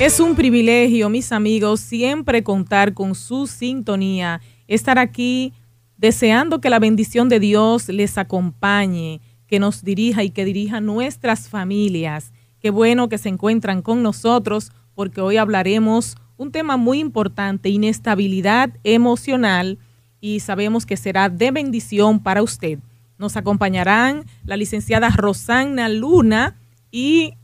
[0.00, 5.52] Es un privilegio, mis amigos, siempre contar con su sintonía, estar aquí
[5.98, 11.50] deseando que la bendición de Dios les acompañe, que nos dirija y que dirija nuestras
[11.50, 12.32] familias.
[12.60, 18.70] Qué bueno que se encuentran con nosotros porque hoy hablaremos un tema muy importante, inestabilidad
[18.84, 19.78] emocional,
[20.18, 22.78] y sabemos que será de bendición para usted.
[23.18, 26.56] Nos acompañarán la licenciada Rosanna Luna
[26.90, 27.34] y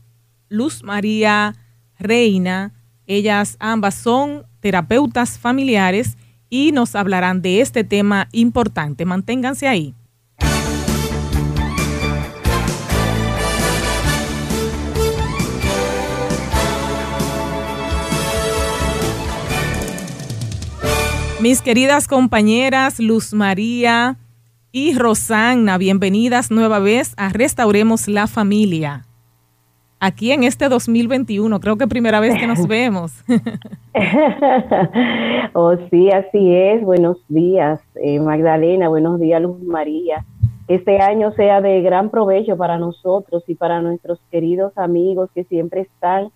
[0.49, 1.53] Luz María
[1.99, 2.73] Reina.
[3.05, 6.17] Ellas ambas son terapeutas familiares
[6.49, 9.05] y nos hablarán de este tema importante.
[9.05, 9.93] Manténganse ahí.
[21.39, 24.17] Mis queridas compañeras Luz María
[24.71, 29.06] y Rosanna, bienvenidas nueva vez a Restauremos la Familia
[29.99, 31.59] aquí en este 2021.
[31.59, 33.23] Creo que primera vez que nos vemos.
[35.53, 36.83] oh, sí, así es.
[36.83, 38.89] Buenos días, eh, Magdalena.
[38.89, 40.25] Buenos días, Luz María.
[40.67, 45.81] Este año sea de gran provecho para nosotros y para nuestros queridos amigos que siempre
[45.81, 46.29] están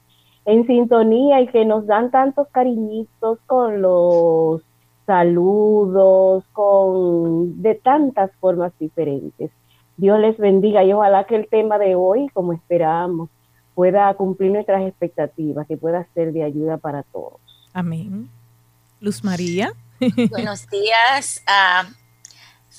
[0.46, 4.62] en sintonía y que nos dan tantos cariñitos con los
[5.06, 9.52] saludos, con de tantas formas diferentes.
[9.98, 13.30] Dios les bendiga y ojalá que el tema de hoy, como esperamos,
[13.76, 17.40] pueda cumplir nuestras expectativas, que pueda ser de ayuda para todos.
[17.74, 18.30] Amén.
[19.00, 19.74] Luz María.
[20.30, 21.90] Buenos días a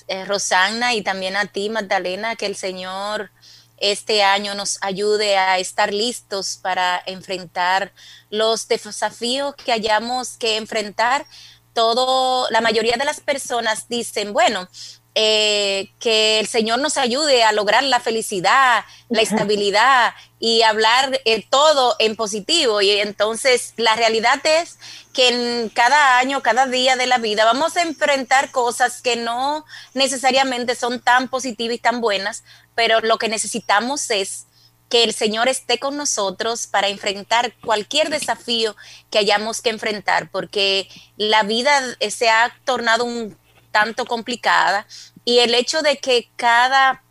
[0.08, 3.30] eh, Rosanna y también a ti, Magdalena, que el Señor
[3.78, 7.92] este año nos ayude a estar listos para enfrentar
[8.30, 11.26] los desafíos que hayamos que enfrentar.
[11.72, 14.68] Todo, la mayoría de las personas dicen, bueno,
[15.14, 21.44] eh, que el Señor nos ayude a lograr la felicidad, la estabilidad y hablar eh,
[21.50, 22.80] todo en positivo.
[22.80, 24.78] Y entonces la realidad es
[25.12, 29.66] que en cada año, cada día de la vida vamos a enfrentar cosas que no
[29.92, 32.42] necesariamente son tan positivas y tan buenas,
[32.74, 34.46] pero lo que necesitamos es
[34.88, 38.76] que el Señor esté con nosotros para enfrentar cualquier desafío
[39.10, 43.38] que hayamos que enfrentar, porque la vida se ha tornado un
[43.72, 44.86] tanto complicada
[45.24, 47.02] y el hecho de que cada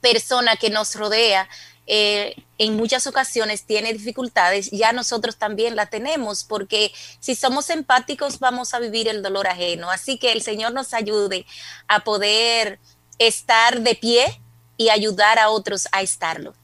[0.00, 1.48] persona que nos rodea
[1.86, 8.38] eh, en muchas ocasiones tiene dificultades, ya nosotros también la tenemos, porque si somos empáticos
[8.38, 9.90] vamos a vivir el dolor ajeno.
[9.90, 11.44] Así que el Señor nos ayude
[11.88, 12.78] a poder
[13.18, 14.40] estar de pie
[14.76, 16.54] y ayudar a otros a estarlo.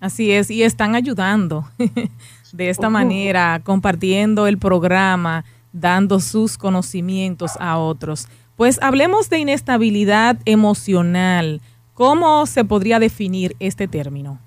[0.00, 1.68] Así es, y están ayudando
[2.52, 8.28] de esta manera, compartiendo el programa, dando sus conocimientos a otros.
[8.56, 11.60] Pues hablemos de inestabilidad emocional.
[11.94, 14.38] ¿Cómo se podría definir este término?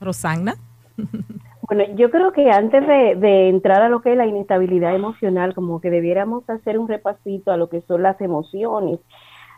[0.00, 0.56] Rosagna.
[1.66, 5.80] Bueno, yo creo que antes de, entrar a lo que es la inestabilidad emocional, como
[5.80, 9.00] que debiéramos hacer un repasito a lo que son las emociones.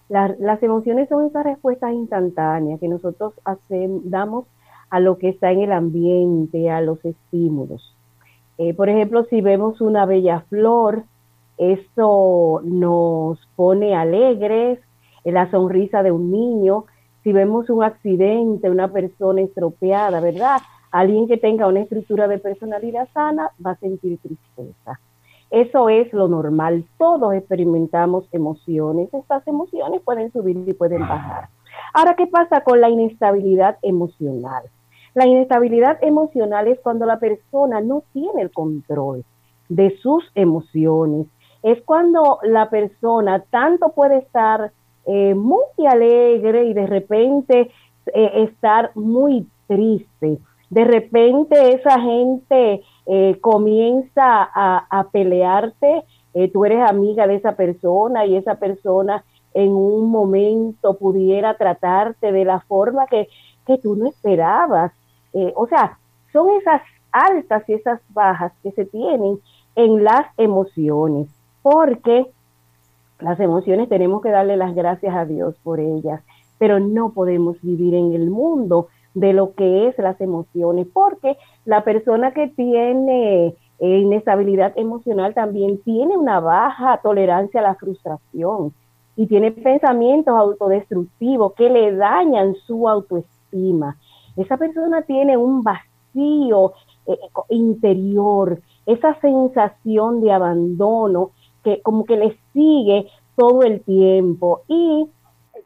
[0.09, 4.45] las emociones son esas respuestas instantáneas que nosotros hacemos, damos
[4.89, 7.97] a lo que está en el ambiente, a los estímulos.
[8.59, 11.03] Eh, por ejemplo, si vemos una bella flor,
[11.59, 14.79] eso nos pone alegres,
[15.25, 16.85] la sonrisa de un niño.
[17.23, 20.59] Si vemos un accidente, una persona estropeada, ¿verdad?
[20.91, 25.01] Alguien que tenga una estructura de personalidad sana va a sentir tristeza.
[25.51, 26.85] Eso es lo normal.
[26.99, 29.13] Todos experimentamos emociones.
[29.13, 31.49] Estas emociones pueden subir y pueden bajar.
[31.95, 34.65] Ahora, ¿qué pasa con la inestabilidad emocional?
[35.15, 39.25] La inestabilidad emocional es cuando la persona no tiene el control
[39.69, 41.27] de sus emociones,
[41.67, 44.71] es cuando la persona tanto puede estar
[45.05, 47.73] eh, muy alegre y de repente
[48.15, 50.39] eh, estar muy triste.
[50.71, 56.05] De repente esa gente eh, comienza a, pelearte,
[56.53, 62.45] tú eres amiga de esa persona y esa persona en un momento pudiera tratarte de
[62.45, 63.27] la forma que,
[63.67, 64.93] que tú no esperabas.
[65.57, 65.99] o sea,
[66.33, 69.41] son esas altas y esas bajas que se tienen
[69.75, 71.36] en las emociones
[71.69, 72.31] porque
[73.19, 76.23] las emociones tenemos que darle las gracias a Dios por ellas,
[76.59, 81.83] pero no podemos vivir en el mundo de lo que es las emociones, porque la
[81.83, 88.73] persona que tiene eh, inestabilidad emocional también tiene una baja tolerancia a la frustración
[89.17, 93.97] y tiene pensamientos autodestructivos que le dañan su autoestima.
[94.37, 96.75] Esa persona tiene un vacío
[97.09, 101.33] eh, interior, esa sensación de abandono
[101.67, 105.11] que como que les sigue todo el tiempo y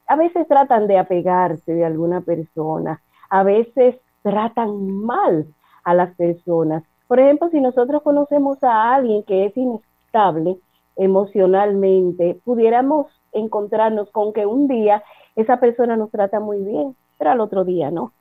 [0.07, 5.47] a veces tratan de apegarse de alguna persona, a veces tratan mal
[5.85, 10.57] a las personas Por ejemplo, si nosotros conocemos a alguien que es inestable
[10.97, 15.03] emocionalmente, pudiéramos encontrarnos con que un día
[15.37, 18.13] esa persona nos trata muy bien, pero al otro día no.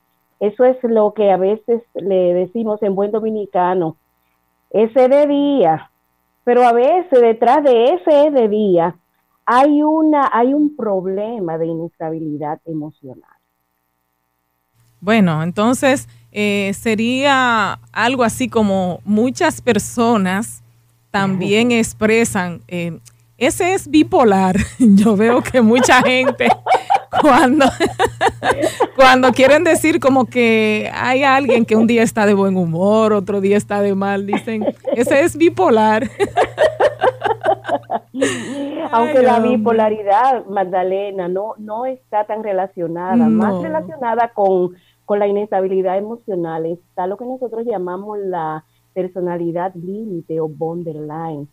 [0.41, 3.95] Eso es lo que a veces le decimos en buen dominicano,
[4.69, 5.91] ese de día,
[6.49, 8.95] pero a veces detrás de ese de día
[9.45, 13.37] hay una hay un problema de inestabilidad emocional.
[14.99, 20.63] Bueno, entonces eh, sería algo así como muchas personas
[21.11, 22.97] también expresan, eh,
[23.39, 24.56] ese es bipolar.
[24.80, 26.47] Yo veo que mucha gente
[27.21, 27.65] cuando,
[28.95, 33.41] cuando quieren decir como que hay alguien que un día está de buen humor, otro
[33.41, 34.65] día está de mal, dicen,
[34.95, 36.09] ese es bipolar.
[38.91, 44.75] Aunque la bipolaridad, Magdalena, no, no está tan relacionada, más relacionada con
[45.09, 48.63] con la inestabilidad emocional está lo que nosotros llamamos la
[48.94, 51.47] personalidad límite o borderline.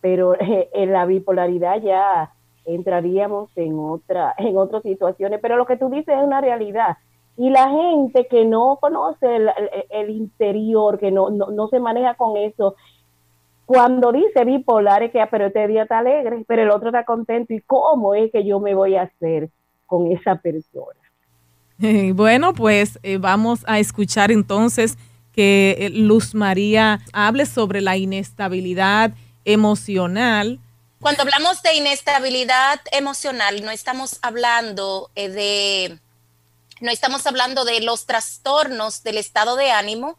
[0.00, 2.32] Pero eh, en la bipolaridad ya
[2.64, 6.96] entraríamos en otra en otras situaciones, pero lo que tú dices es una realidad.
[7.36, 9.26] Y la gente que no conoce
[9.90, 12.74] el, interior, que no, no, se maneja con eso,
[13.64, 17.04] cuando dice bipolar es que, ah, pero este día está alegre, pero el otro está
[17.04, 19.50] contento, ¿y cómo es que yo me voy a hacer
[19.86, 20.98] con esa persona?
[22.14, 24.98] Bueno, pues eh, vamos a escuchar entonces
[25.32, 29.12] que eh, Luz María hable sobre la inestabilidad
[29.48, 30.60] emocional.
[31.00, 35.98] Cuando hablamos de inestabilidad emocional, no estamos hablando eh, de
[36.80, 40.16] no estamos hablando de los trastornos del estado de ánimo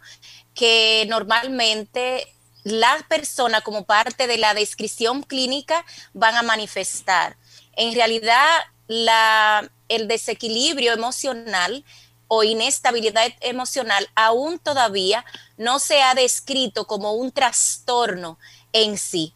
[0.54, 2.28] que normalmente
[2.64, 7.38] la persona como parte de la descripción clínica van a manifestar.
[7.78, 8.46] En realidad,
[8.88, 11.84] la el desequilibrio emocional
[12.30, 15.26] o inestabilidad emocional aún todavía
[15.58, 18.38] no se ha descrito como un trastorno
[18.72, 19.34] en sí.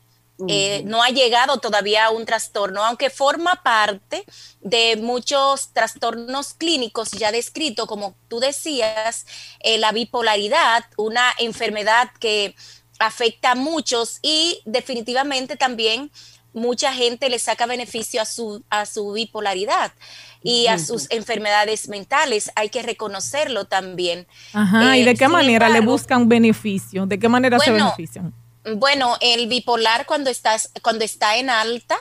[0.47, 4.25] Eh, no ha llegado todavía a un trastorno, aunque forma parte
[4.61, 9.25] de muchos trastornos clínicos ya descrito, como tú decías,
[9.59, 12.55] eh, la bipolaridad, una enfermedad que
[12.99, 16.11] afecta a muchos y definitivamente también
[16.51, 19.93] mucha gente le saca beneficio a su, a su bipolaridad
[20.43, 22.51] y a sus enfermedades mentales.
[22.55, 24.27] Hay que reconocerlo también.
[24.53, 27.05] Ajá, ¿y de eh, qué manera le buscan beneficio?
[27.05, 28.33] ¿De qué manera se benefician?
[28.75, 31.97] Bueno, el bipolar cuando, estás, cuando está en alta,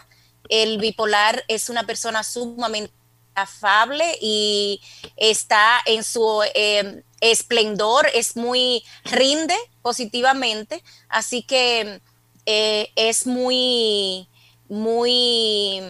[0.49, 2.93] el bipolar es una persona sumamente
[3.35, 4.81] afable y
[5.17, 12.00] está en su em, esplendor, es muy rinde positivamente, así que
[12.44, 14.29] eh, es muy
[14.69, 15.81] muy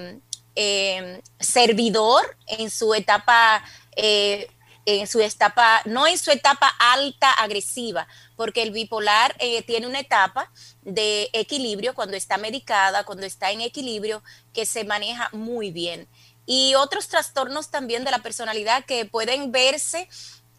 [0.55, 3.65] em, servidor en su etapa,
[3.97, 4.51] eh,
[4.85, 10.01] en su etapa, no en su etapa alta agresiva, porque el bipolar eh, tiene una
[10.01, 10.51] etapa
[10.83, 14.23] de equilibrio cuando está medicada, cuando está en equilibrio,
[14.53, 16.09] que se maneja muy bien.
[16.45, 20.09] Y otros trastornos también de la personalidad que pueden verse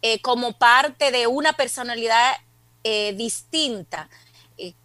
[0.00, 2.36] eh, como parte de una personalidad
[3.14, 4.10] distinta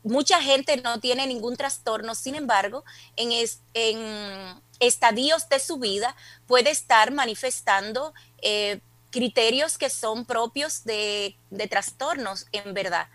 [0.04, 2.84] mucha gente no tiene ningún trastorno, sin embargo,
[3.16, 3.32] en,
[3.74, 6.16] en estadios de su vida
[6.48, 8.80] puede estar manifestando eh,
[9.12, 11.36] criterios que son propios de,
[11.70, 13.08] trastornos, en verdad.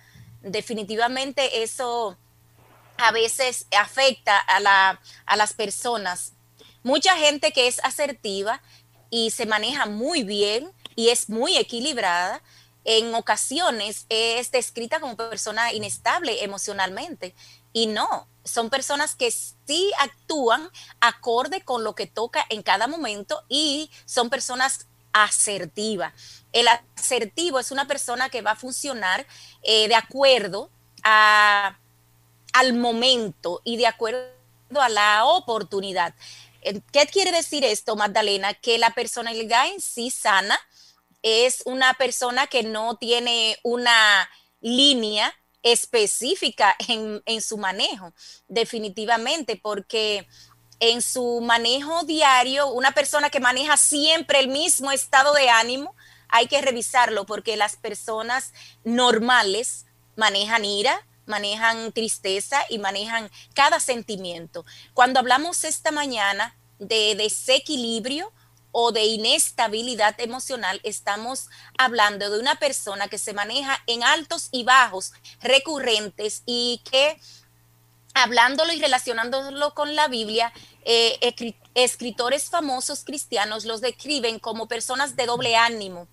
[0.43, 2.17] Definitivamente eso
[2.97, 6.33] a veces afecta a, a las personas.
[6.83, 8.61] Mucha gente que es asertiva
[9.11, 12.43] y se maneja muy bien y es muy equilibrada,
[12.85, 17.35] en ocasiones es descrita como persona inestable emocionalmente
[17.73, 20.69] y no, son personas que sí actúan
[21.01, 26.13] acorde con lo que toca en cada momento y son personas asertivas.
[26.53, 29.27] El asertivo es una persona que va a funcionar
[29.63, 30.71] eh, de acuerdo
[31.03, 31.79] a,
[32.53, 34.29] al momento y de acuerdo
[34.79, 36.15] a la oportunidad.
[36.63, 38.55] Eh, ¿Qué quiere decir esto, Magdalena?
[38.55, 40.59] Que la personalidad en sí sana
[41.23, 44.29] es una persona que no tiene una
[44.61, 45.33] línea
[45.65, 48.13] específica en, su manejo,
[48.47, 50.29] definitivamente, porque
[50.79, 55.97] en su manejo diario, una persona que maneja siempre el mismo estado de ánimo,
[56.29, 58.53] hay que revisarlo porque las personas
[58.85, 64.67] normales manejan ira, manejan tristeza y manejan cada sentimiento.
[64.93, 68.33] Cuando hablamos esta mañana de desequilibrio,
[68.77, 74.65] o de inestabilidad emocional, estamos hablando de una persona que se maneja en altos y
[74.65, 77.17] bajos recurrentes y que
[78.15, 80.53] hablándolo y relacionándolo con la Biblia,
[80.85, 81.19] eh,
[81.75, 86.09] escritores famosos cristianos los describen como personas de doble ánimo.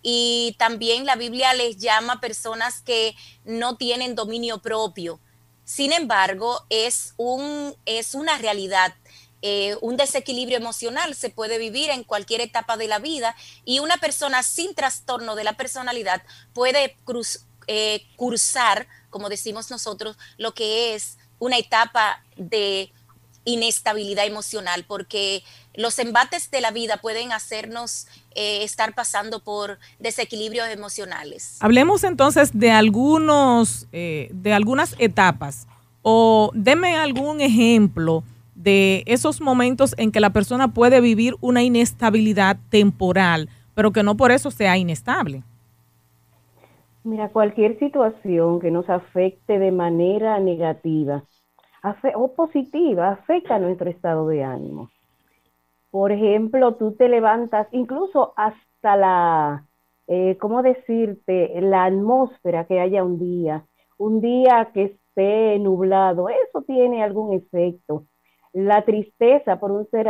[0.00, 5.20] y también la Biblia les llama personas que no tienen dominio propio.
[5.64, 8.94] Sin embargo, es, un, es una realidad.
[9.40, 13.96] Eh, un desequilibrio emocional se puede vivir en cualquier etapa de la vida y una
[13.98, 16.96] persona sin trastorno de la personalidad puede
[17.68, 22.90] eh, cursar, como decimos nosotros, lo que es una etapa de
[23.44, 30.68] inestabilidad emocional, porque los embates de la vida pueden hacernos eh, estar pasando por desequilibrios
[30.68, 31.56] emocionales.
[31.60, 35.68] Hablemos entonces de algunos, de algunas etapas,
[36.02, 38.24] o deme algún ejemplo
[38.68, 44.14] de esos momentos en que la persona puede vivir una inestabilidad temporal, pero que no
[44.14, 45.42] por eso sea inestable.
[47.02, 51.24] Mira, cualquier situación que nos afecte de manera negativa,
[52.14, 54.90] o positiva afecta nuestro estado de ánimo.
[55.90, 59.64] Por ejemplo, tú te levantas, incluso hasta la,
[60.08, 63.64] eh, ¿cómo decirte?, la atmósfera que haya un día,
[63.96, 68.04] un día que esté nublado, eso tiene algún efecto.
[68.52, 70.08] La tristeza por un ser,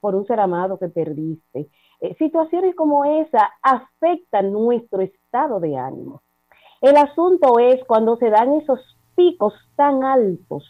[0.00, 1.68] por un ser amado que perdiste.
[2.00, 6.22] Eh, situaciones como esa afectan nuestro estado de ánimo.
[6.80, 8.80] El asunto es cuando se dan esos
[9.14, 10.64] picos tan altos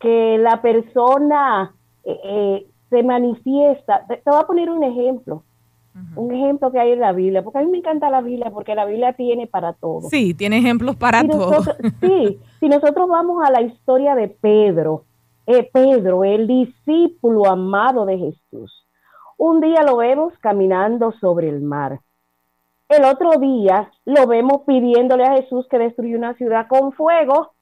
[0.00, 4.04] que la persona eh, eh, se manifiesta.
[4.06, 5.44] Te, voy a poner un ejemplo,
[6.16, 8.74] un ejemplo que hay en la Biblia, porque a mí me encanta la Biblia, porque
[8.74, 10.08] la Biblia tiene para todo.
[10.10, 11.62] Sí, tiene ejemplos para todo.
[12.00, 15.04] sí, si nosotros vamos a la historia de Pedro,
[15.46, 18.86] eh, Pedro, el discípulo amado de Jesús,
[19.36, 22.00] un día lo vemos caminando sobre el mar.
[22.88, 27.54] El otro día lo vemos pidiéndole a Jesús que destruya una ciudad con fuego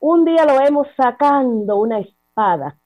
[0.00, 2.78] un día lo vemos sacando una espada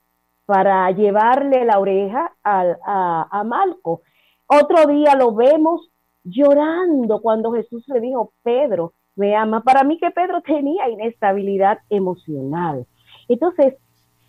[0.47, 4.03] para llevarle la oreja a, a Malco.
[4.47, 5.91] Otro día lo vemos
[6.25, 9.63] llorando cuando Jesús le dijo, Pedro, me ama.
[9.63, 12.87] Para mí que Pedro tenía inestabilidad emocional.
[13.29, 13.75] Entonces,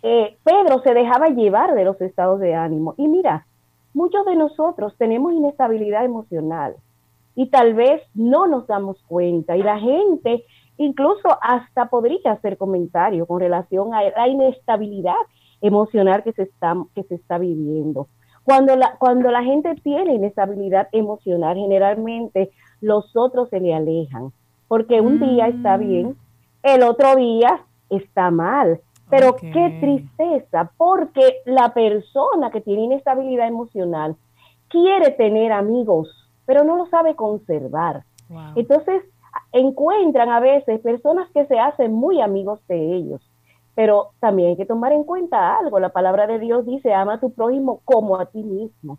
[0.04, 2.94] eh, Pedro se dejaba llevar de los estados de ánimo.
[2.96, 3.46] Y mira,
[3.92, 6.76] muchos de nosotros tenemos inestabilidad emocional
[7.34, 9.56] y tal vez no nos damos cuenta.
[9.56, 10.44] Y la gente
[10.76, 15.14] Incluso hasta podría hacer comentario con relación a la inestabilidad
[15.60, 18.08] emocional que se está, que se está viviendo.
[18.42, 24.32] Cuando la, cuando la gente tiene inestabilidad emocional, generalmente los otros se le alejan,
[24.68, 25.80] porque un día está mm.
[25.80, 26.16] bien,
[26.62, 28.80] el otro día está mal.
[29.10, 34.16] Pero qué tristeza, porque la persona que tiene inestabilidad emocional
[34.68, 36.08] quiere tener amigos,
[36.46, 38.04] pero no lo sabe conservar.
[38.56, 39.02] Entonces,
[39.52, 43.20] encuentran a veces personas que se hacen muy amigos de ellos.
[43.74, 45.80] Pero también hay que tomar en cuenta algo.
[45.80, 48.98] La palabra de Dios dice, ama a tu prójimo como a ti mismo.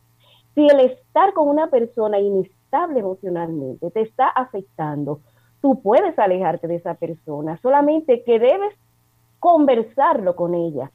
[0.53, 5.19] Si el estar con una persona inestable emocionalmente te está afectando,
[5.61, 8.73] tú puedes alejarte de esa persona, solamente que debes
[9.39, 10.91] conversarlo con ella.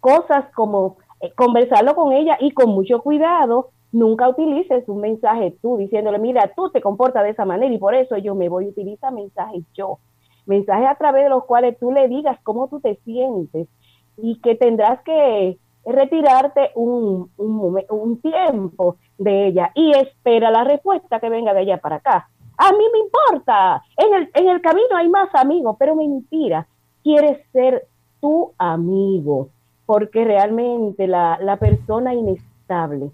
[0.00, 5.76] Cosas como eh, conversarlo con ella y con mucho cuidado, Nunca utilices un mensaje tú
[5.76, 8.64] diciéndole, mira, tú te comportas de esa manera y por eso yo me voy.
[8.64, 10.00] a utilizar mensajes yo.
[10.46, 13.68] Mensajes a través de los cuales tú le digas cómo tú te sientes
[14.16, 21.28] y que tendrás que retirarte un, un, tiempo de ella y espera la respuesta que
[21.28, 22.28] venga de ella para acá.
[22.58, 26.66] A mí me importa, en el, en el camino hay más amigos, pero mentira,
[27.04, 27.86] quieres ser
[28.20, 29.50] tu amigo,
[29.86, 33.10] porque realmente la, la persona inestable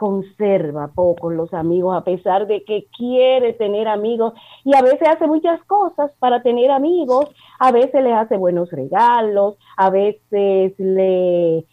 [0.00, 4.32] conserva poco los amigos, a pesar de que quiere tener amigos
[4.64, 7.26] y a veces hace muchas cosas para tener amigos,
[7.58, 11.66] a veces les hace buenos regalos, a veces le,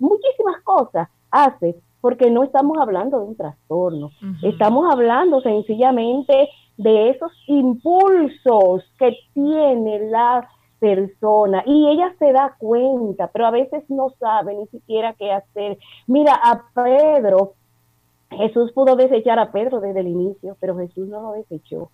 [0.00, 4.10] muchísimas cosas hace, porque no estamos hablando de un trastorno,
[4.42, 13.28] estamos hablando sencillamente de esos impulsos que tiene la persona y ella se da cuenta,
[13.28, 15.78] pero a veces no sabe ni siquiera qué hacer.
[16.06, 17.54] Mira, a Pedro,
[18.30, 21.90] Jesús pudo desechar a Pedro desde el inicio, pero Jesús no lo desechó,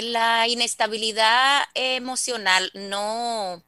[0.01, 3.63] La inestabilidad emocional no,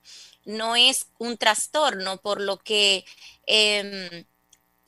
[0.47, 3.05] no es un trastorno, por lo que
[3.47, 4.25] em,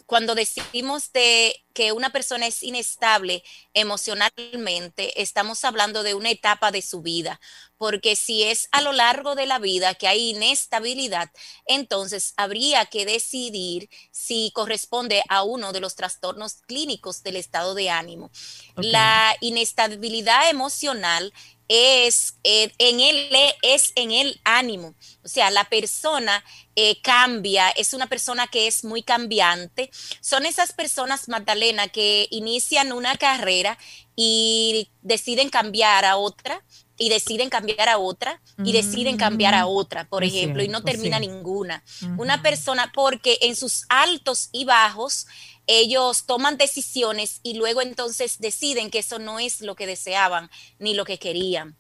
[0.07, 3.43] cuando decimos de que una persona es inestable
[3.75, 7.41] emocionalmente, estamos hablando de una etapa de su vida,
[7.77, 11.31] porque si es a lo largo de la vida que hay inestabilidad,
[11.67, 17.91] entonces habría que decidir si corresponde a uno de los trastornos clínicos del estado de
[17.91, 18.31] ánimo.
[18.77, 21.33] La inestabilidad emocional
[21.69, 23.29] es eh, en el
[23.63, 24.95] es en el ánimo.
[25.25, 26.45] O sea, la persona
[26.77, 29.91] eh, cambia, es una persona que es muy cambiante.
[30.21, 33.79] Son esas personas, Magdalena, que inician una carrera
[34.15, 36.63] y deciden cambiar a otra
[36.99, 40.83] y deciden cambiar a otra y deciden cambiar a mm, otra, por ejemplo, y no
[40.83, 41.85] termina ninguna.
[42.17, 45.27] Una persona, porque en sus altos y bajos,
[45.67, 50.95] ellos toman decisiones y luego entonces deciden que eso no es lo que deseaban ni
[50.95, 51.77] lo que querían.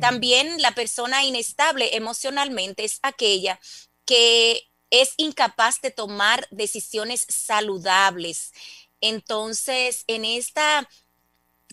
[0.00, 3.60] También la persona inestable emocionalmente es aquella
[4.04, 8.52] que es incapaz de tomar decisiones saludables.
[9.00, 10.88] Entonces, en esta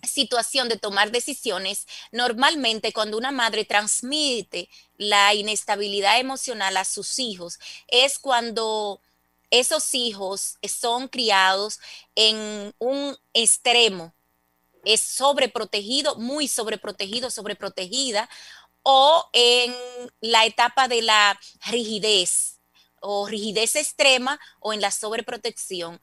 [0.04, 7.60] situación de tomar decisiones, normalmente cuando una madre transmite la inestabilidad emocional a sus hijos,
[7.88, 9.02] es cuando
[9.60, 11.80] esos hijos son criados
[12.16, 14.14] en un extremo,
[14.84, 18.30] es sobreprotegido, muy sobreprotegido, sobreprotegida,
[18.84, 19.76] o en
[20.22, 22.60] la etapa de la rigidez,
[23.02, 26.00] o rigidez extrema, o en la sobreprotección.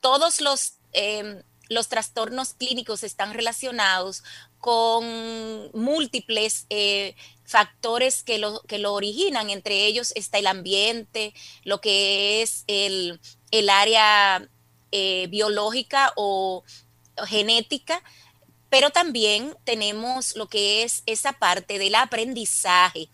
[0.00, 4.22] Todos los, em, los trastornos clínicos están relacionados
[4.66, 9.48] con múltiples eh, factores que lo, que lo originan.
[9.48, 13.20] Entre ellos está el ambiente, lo que es el,
[13.70, 14.48] área
[14.90, 16.64] eh, biológica o,
[17.28, 18.02] genética,
[18.68, 23.08] pero también tenemos lo que es esa parte del aprendizaje.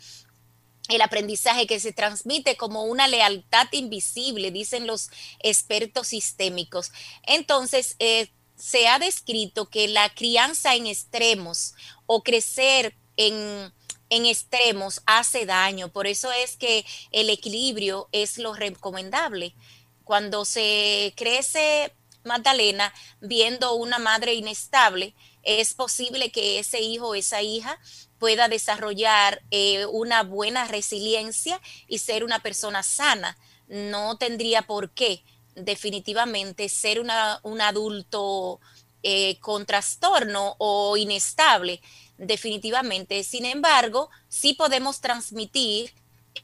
[0.88, 5.10] El aprendizaje que se transmite como una lealtad invisible, dicen los
[5.40, 6.92] expertos sistémicos.
[7.26, 8.30] Entonces, eh,
[8.62, 11.75] se ha descrito que la crianza en extremos
[12.07, 13.72] o crecer en,
[14.09, 15.92] en extremos hace daño.
[15.92, 19.57] Por eso es que el equilibrio es lo recomendable.
[20.05, 27.42] Cuando se crece Magdalena viendo una madre inestable, es posible que ese hijo o esa
[27.42, 27.81] hija
[28.20, 33.37] pueda desarrollar eh, una buena resiliencia y ser una persona sana.
[33.66, 38.60] No tendría por qué definitivamente ser un adulto
[39.02, 41.80] eh, con trastorno o inestable,
[42.18, 43.22] definitivamente.
[43.24, 45.92] Sin embargo, sí podemos transmitir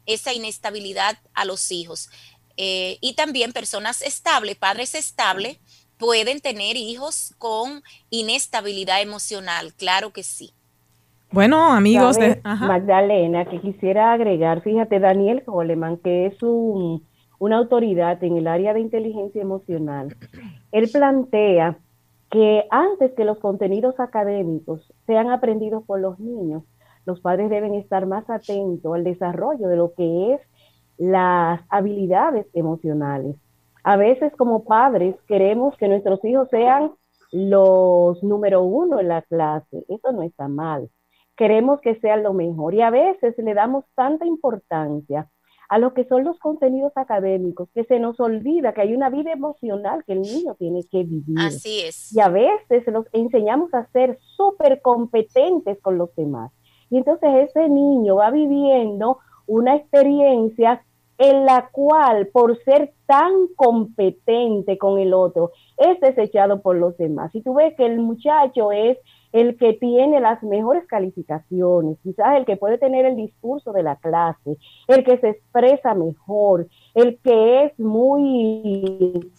[0.07, 2.11] esa inestabilidad a los hijos.
[2.57, 5.59] Eh, y también personas estables, padres estables,
[5.99, 10.53] pueden tener hijos con inestabilidad emocional, claro que sí.
[11.31, 17.07] Bueno, amigos de Magdalena, que quisiera agregar, fíjate, Daniel Coleman, que es un
[17.39, 20.17] una autoridad en el área de inteligencia emocional,
[20.73, 21.79] él plantea
[22.31, 26.65] que antes que los contenidos académicos sean aprendidos por los niños,
[27.07, 30.41] los padres deben estar más atentos al desarrollo de lo que es
[30.99, 33.37] las habilidades emocionales.
[33.83, 36.93] A veces como padres queremos que nuestros hijos sean
[37.33, 39.85] los número uno en la clase.
[39.89, 40.91] Eso no está mal.
[41.37, 45.29] Queremos que sean lo mejor y a veces le damos tanta importancia
[45.69, 49.33] a lo que son los contenidos académicos, que se nos olvida que hay una vida
[49.33, 51.39] emocional que el niño tiene que vivir.
[51.39, 52.13] Así es.
[52.15, 56.53] Y a veces los enseñamos a ser súper competentes con los demás.
[56.91, 60.83] Y entonces ese niño va viviendo una experiencia
[61.19, 67.35] en la cual, por ser tan competente con el otro, es desechado por los demás.
[67.35, 68.99] Y tú ves que el muchacho es
[69.33, 73.97] el que tiene las mejores calificaciones, quizás el que puede tener el discurso de la
[73.97, 79.31] clase, el que se expresa mejor, el que es muy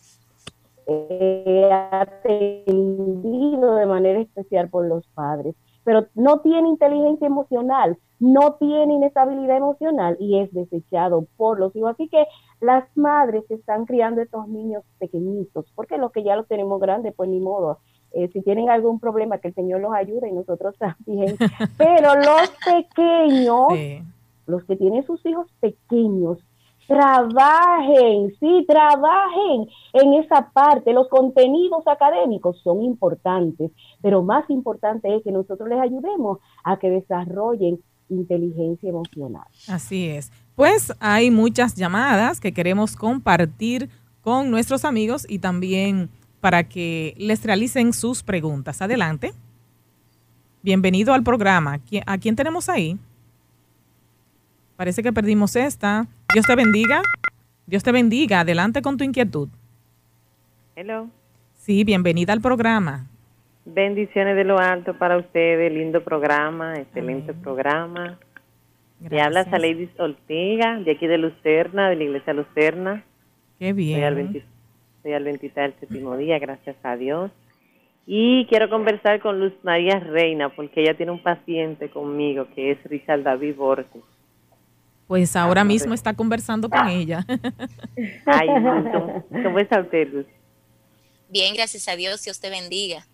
[0.86, 8.96] eh, atendido de manera especial por los padres, pero no tiene inteligencia emocional, no tiene
[8.96, 11.92] inestabilidad emocional y es desechado por los hijos.
[11.92, 12.26] Así que
[12.60, 17.30] las madres están criando estos niños pequeñitos, porque los que ya los tenemos grandes, pues
[17.30, 17.80] ni modo,
[18.12, 21.38] eh, si tienen algún problema, que el Señor los ayude y nosotros también.
[21.78, 24.04] Pero los pequeños,
[24.48, 26.40] los que tienen sus hijos pequeños,
[26.90, 30.92] trabajen, sí, trabajen en esa parte.
[30.92, 36.90] Los contenidos académicos son importantes, pero más importante es que nosotros les ayudemos a que
[36.90, 39.46] desarrollen inteligencia emocional.
[39.68, 40.32] Así es.
[40.56, 43.90] Pues hay muchas llamadas que queremos compartir
[44.22, 46.10] con nuestros amigos y también
[46.42, 48.82] para que les realicen sus preguntas.
[48.82, 49.34] Adelante.
[50.62, 51.80] Bienvenido al programa.
[52.06, 52.98] ¿A quién tenemos ahí?
[54.76, 56.08] Parece que perdimos esta.
[56.34, 57.02] Dios te bendiga.
[57.66, 58.42] Dios te bendiga.
[58.42, 59.50] Adelante con tu inquietud.
[60.76, 61.10] Hello.
[61.56, 63.06] Sí, bienvenida al programa.
[63.66, 65.72] Bendiciones de lo alto para ustedes.
[65.72, 68.18] Lindo programa, excelente programa.
[69.00, 69.26] Gracias.
[69.26, 73.04] habla a Lady Ortega, de aquí de Lucerna, de la iglesia Lucerna.
[73.60, 74.44] Qué bien estoy
[75.06, 77.32] al 23 del séptimo día, gracias a Dios.
[78.06, 82.84] Y quiero conversar con Luz María Reina, porque ella tiene un paciente conmigo que es
[82.86, 84.04] Richard David Borges.
[85.08, 87.26] Pues ahora mismo está conversando con ella.
[88.26, 88.48] Ay,
[89.44, 90.26] ¿cómo, está usted, Luz?
[91.30, 93.06] Bien, gracias a Dios, Dios te bendiga.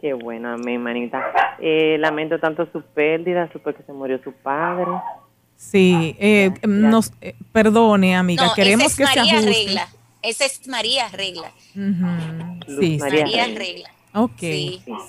[0.00, 1.56] Qué bueno, amén, manita.
[1.58, 4.90] Eh, lamento tanto su pérdida, supe que se murió su padre.
[5.56, 9.40] Sí, eh, nos eh, perdone, amiga, queremos que se ajuste.
[9.40, 9.88] Regla.
[10.22, 11.52] Esa es María Regla.
[11.72, 13.90] Sí, María, Regla.
[14.14, 14.40] Ok.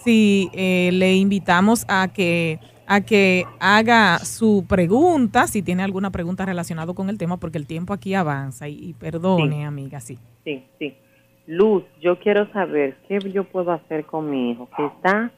[0.04, 2.60] Sí, eh, le invitamos a que
[2.92, 7.68] a que haga su pregunta, si tiene alguna pregunta relacionada con el tema, porque el
[7.68, 10.18] tiempo aquí avanza y, perdone, amiga, sí.
[10.44, 10.98] Sí, sí.
[11.46, 15.32] Luz, yo quiero saber qué yo puedo hacer con mi hijo, que está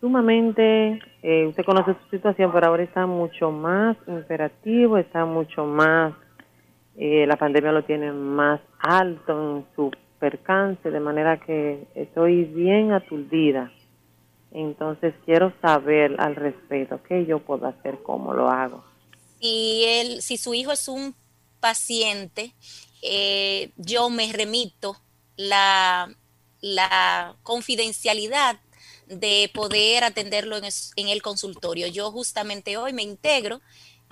[0.00, 6.12] sumamente, eh, usted conoce su situación, pero ahora está mucho más imperativo, está mucho más
[7.02, 12.92] eh, la pandemia lo tiene más alto en su percance, de manera que estoy bien
[12.92, 13.72] aturdida.
[14.52, 18.84] Entonces quiero saber al respecto qué yo puedo hacer, cómo lo hago.
[19.40, 21.14] Si, él, si su hijo es un
[21.58, 22.52] paciente,
[23.00, 24.94] eh, yo me remito
[25.38, 26.14] la,
[26.60, 28.60] la confidencialidad
[29.06, 31.86] de poder atenderlo en, el consultorio.
[31.86, 33.62] Yo justamente hoy me integro.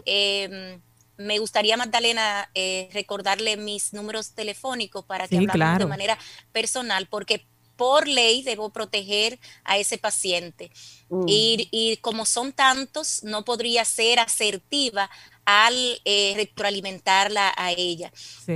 [0.07, 0.79] Eh,
[1.19, 6.19] me gustaría, Magdalena, eh, recordarle mis números telefónicos para que hablamos de manera
[6.53, 7.45] personal, porque
[7.77, 10.71] por ley debo proteger a ese paciente.
[11.09, 11.25] Mm.
[11.29, 15.11] Y, como son tantos, no podría ser asertiva
[15.45, 18.13] al eh, retroalimentarla a ella.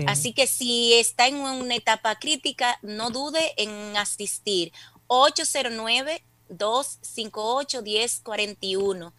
[0.07, 4.73] Así que si está en una etapa crítica, no dude en asistir.
[5.07, 9.15] 809 258 1041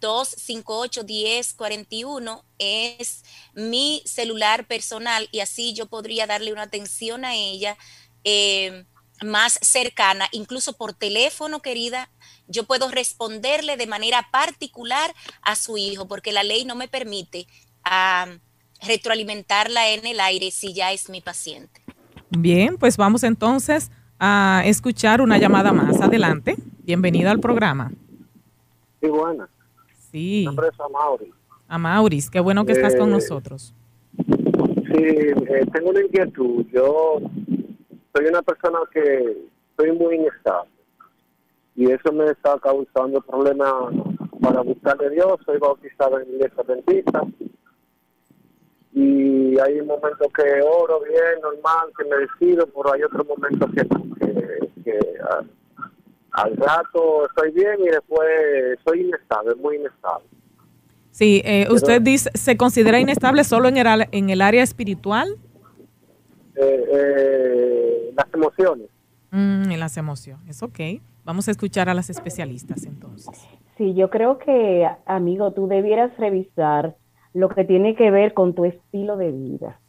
[0.00, 7.76] 258-1041 es mi celular personal y así yo podría darle una atención a ella
[8.24, 8.84] eh,
[9.22, 12.10] más cercana, incluso por teléfono, querida.
[12.46, 17.46] Yo puedo responderle de manera particular a su hijo porque la ley no me permite
[18.86, 21.82] retroalimentarla en el aire si ya es mi paciente.
[22.30, 26.00] Bien, pues vamos entonces a escuchar una llamada más.
[26.00, 26.56] Adelante.
[26.84, 27.90] Bienvenida al programa.
[29.00, 29.48] Sí, buena.
[30.10, 30.46] Sí.
[31.68, 32.30] a Maurice.
[32.32, 33.74] qué bueno que estás con eh, nosotros.
[34.16, 36.64] Sí, eh, tengo una inquietud.
[36.72, 37.20] Yo
[38.14, 39.36] soy una persona que
[39.76, 40.70] soy muy inestable
[41.76, 43.72] y eso me está causando problemas
[44.40, 45.38] para buscarle Dios.
[45.44, 47.22] Soy bautizado en iglesia adventista
[48.92, 53.68] y hay un momento que oro bien, normal, que me decido, pero hay otro momento
[53.70, 53.86] que,
[54.82, 54.98] que,
[56.42, 60.26] al rato estoy bien y después soy inestable, muy inestable.
[61.10, 65.28] Sí, eh, usted dice, ¿se considera inestable solo en el, en el área espiritual?
[66.54, 68.88] Eh, eh, las emociones.
[69.30, 70.78] Mm, en las emociones, ok.
[71.24, 73.46] Vamos a escuchar a las especialistas entonces.
[73.76, 76.96] Sí, yo creo que, amigo, tú debieras revisar
[77.34, 79.80] lo que tiene que ver con tu estilo de vida.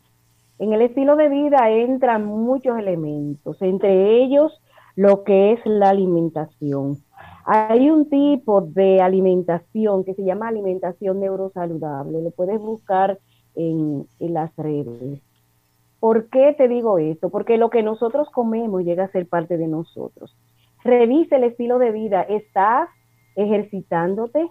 [0.58, 4.52] En el estilo de vida entran muchos elementos, entre ellos
[5.00, 6.98] lo que es la alimentación.
[7.46, 13.18] Hay un tipo de alimentación que se llama alimentación neurosaludable, lo puedes buscar
[13.56, 15.22] en, las redes.
[16.02, 17.30] ¿Por qué te digo esto?
[17.30, 20.36] Porque lo que nosotros comemos llega a ser parte de nosotros.
[20.84, 22.22] revise el estilo de vida.
[22.24, 22.90] ¿Estás
[23.38, 24.50] ejercitándote?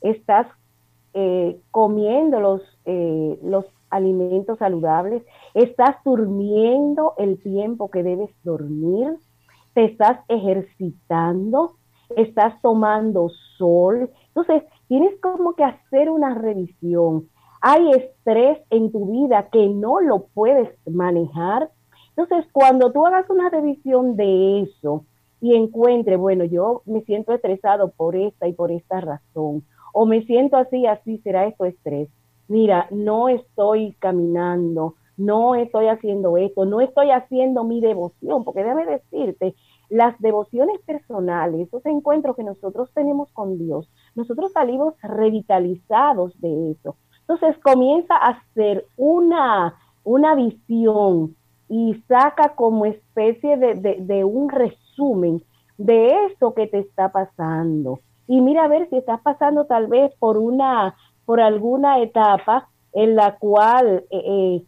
[0.00, 0.48] ¿Estás
[1.12, 5.22] eh, comiendo los, eh, los alimentos saludables?
[5.54, 9.20] ¿Estás durmiendo el tiempo que debes dormir?
[9.74, 11.76] ¿Te estás ejercitando?
[12.16, 14.10] ¿Estás tomando sol?
[14.28, 17.28] Entonces, tienes como que hacer una revisión.
[17.60, 21.70] Hay estrés en tu vida que no lo puedes manejar.
[22.16, 25.04] Entonces, cuando tú hagas una revisión de eso
[25.40, 30.22] y encuentre, bueno, yo me siento estresado por esta y por esta razón, o me
[30.22, 32.08] siento así, así será esto estrés.
[32.48, 38.86] Mira, no estoy caminando, no estoy haciendo esto, no estoy haciendo mi devoción, porque déjame
[38.86, 39.54] decirte,
[39.94, 46.96] las devociones personales, esos encuentros que nosotros tenemos con Dios, nosotros salimos revitalizados de eso.
[47.20, 51.36] Entonces comienza a hacer una, una visión
[51.68, 55.44] y saca como especie de, de un resumen
[55.78, 58.00] de eso que te está pasando.
[58.26, 63.14] Y mira a ver si estás pasando tal vez por una, por alguna etapa en
[63.14, 64.64] la cual eh, eh,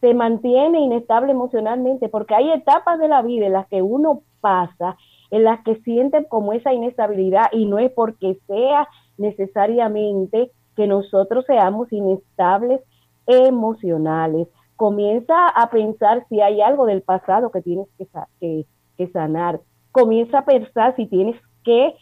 [0.00, 4.98] se mantiene inestable emocionalmente, porque hay etapas de la vida en las que uno pasa,
[5.30, 11.46] en las que siente como esa inestabilidad y no es porque sea necesariamente que nosotros
[11.46, 12.82] seamos inestables
[13.26, 14.48] emocionales.
[14.76, 19.60] Comienza a pensar si hay algo del pasado que tienes que, que, sanar.
[19.90, 21.94] Comienza a pensar si tienes que,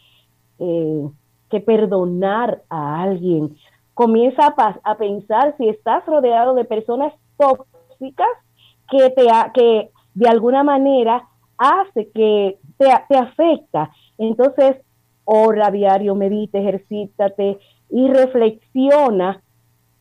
[0.59, 1.09] eh,
[1.49, 3.55] que perdonar a alguien.
[3.93, 8.27] Comienza a, a, pensar si estás rodeado de personas tóxicas
[8.89, 11.27] que, te, que de alguna manera
[11.61, 13.91] hace que te, te afecta.
[14.17, 14.77] Entonces,
[15.25, 19.41] ora diario, medita, ejercítate y reflexiona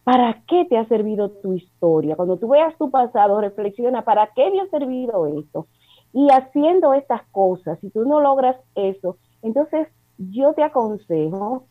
[0.05, 2.16] para qué te ha servido tu historia.
[2.16, 5.66] Cuando tú veas tu pasado, reflexiona para qué me ha servido esto.
[6.12, 9.87] Y haciendo estas cosas, si tú no logras eso, entonces
[10.18, 11.66] yo te aconsejo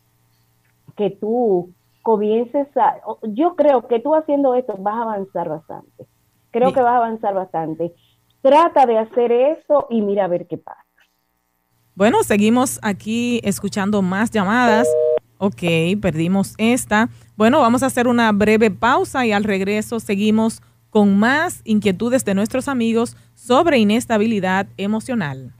[0.96, 1.70] que tú
[2.02, 6.06] comiences a, yo creo que tú haciendo esto vas a avanzar bastante.
[6.50, 7.94] Creo que vas a avanzar bastante.
[8.42, 10.84] Trata de hacer eso y mira a ver qué pasa.
[11.94, 14.88] Bueno, seguimos aquí escuchando más llamadas.
[15.38, 15.62] Ok,
[16.00, 17.10] perdimos esta.
[17.36, 22.34] Bueno, vamos a hacer una breve pausa y al regreso seguimos con más inquietudes de
[22.34, 25.54] nuestros amigos sobre inestabilidad emocional.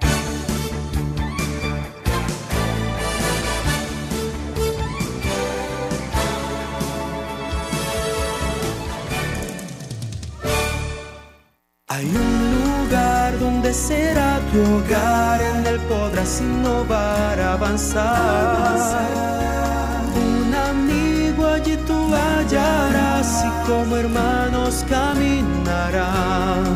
[11.87, 12.07] Hay
[13.41, 19.11] donde será tu hogar, en él podrás innovar, avanzar.
[20.15, 26.69] Un amigo allí tú hallarás y como hermanos caminarán.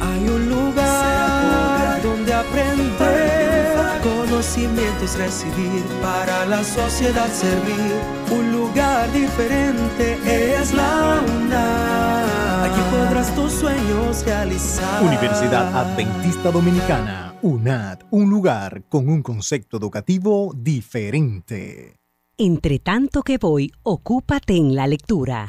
[0.00, 7.94] Hay un lugar donde aprender conocimientos recibir, para la sociedad servir.
[8.30, 10.18] Un lugar diferente
[10.58, 12.21] es la UNAM
[12.62, 15.02] Aquí podrás tus sueños realizar.
[15.02, 21.96] Universidad Adventista Dominicana, UNAD, un lugar con un concepto educativo diferente.
[22.38, 25.46] Entre tanto que voy, ocúpate en la lectura.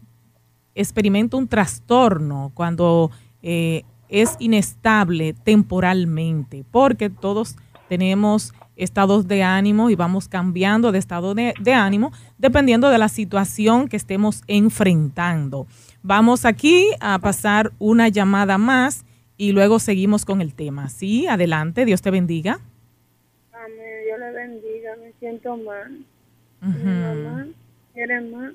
[0.75, 3.09] experimenta un trastorno cuando
[3.41, 7.55] eh, es inestable temporalmente, porque todos
[7.89, 13.87] tenemos estados de ánimo y vamos cambiando de estado de, ánimo dependiendo de la situación
[13.87, 15.67] que estemos enfrentando.
[16.03, 19.05] Vamos aquí a pasar una llamada más
[19.37, 20.89] y luego seguimos con el tema.
[20.89, 22.59] Sí, adelante, Dios te bendiga.
[23.53, 26.03] Amén, Dios le bendiga, me siento mal.
[26.61, 27.47] Mi mamá
[27.93, 28.53] quieren más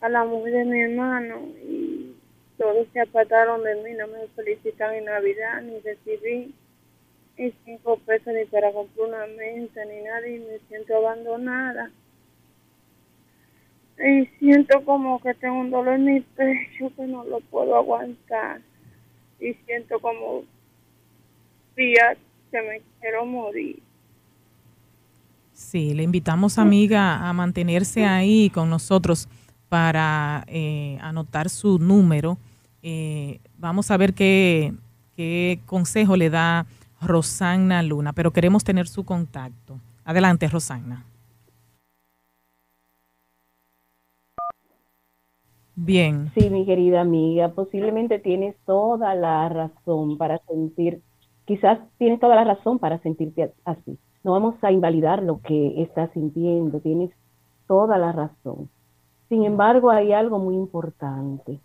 [0.00, 2.14] a la mujer de mi hermano y
[2.58, 6.54] todos se apartaron de mí, no me felicitan en Navidad, ni recibí
[7.36, 11.90] ni cinco pesos ni para comprar una mesa, ni nada, y me siento abandonada.
[13.98, 18.60] Y siento como que tengo un dolor en mi pecho que no lo puedo aguantar.
[19.40, 20.42] Y siento como
[21.76, 22.16] días
[22.50, 23.80] que me quiero morir.
[25.52, 29.28] Sí, le invitamos, amiga, a mantenerse ahí con nosotros
[29.68, 32.38] para eh, anotar su número.
[32.82, 34.72] Eh, vamos a ver qué,
[35.16, 36.66] qué consejo le da
[37.06, 39.78] Rosanna Luna, pero queremos tener su contacto.
[40.04, 41.04] Adelante, Rosanna.
[45.76, 46.30] Bien.
[46.34, 51.02] Sí, mi querida amiga, posiblemente tienes toda la razón para sentir,
[51.46, 53.98] quizás tienes toda la razón para sentirte así.
[54.22, 57.10] No vamos a invalidar lo que estás sintiendo, tienes
[57.66, 58.68] toda la razón.
[59.28, 61.58] Sin embargo, hay algo muy importante.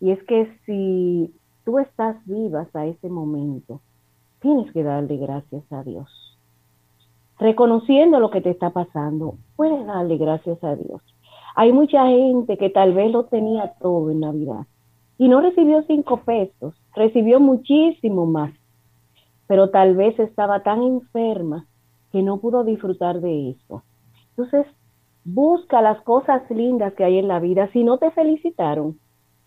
[0.00, 3.80] Y es que si tú estás viva hasta ese momento,
[4.40, 6.08] tienes que darle gracias a Dios.
[7.38, 11.00] Reconociendo lo que te está pasando, puedes darle gracias a Dios.
[11.56, 14.66] Hay mucha gente que tal vez lo tenía todo en Navidad
[15.18, 18.52] y no recibió cinco pesos, recibió muchísimo más,
[19.46, 21.66] pero tal vez estaba tan enferma
[22.12, 23.82] que no pudo disfrutar de eso.
[24.30, 24.66] Entonces,
[25.24, 27.70] Busca las cosas lindas que hay en la vida.
[27.72, 28.98] Si no te felicitaron,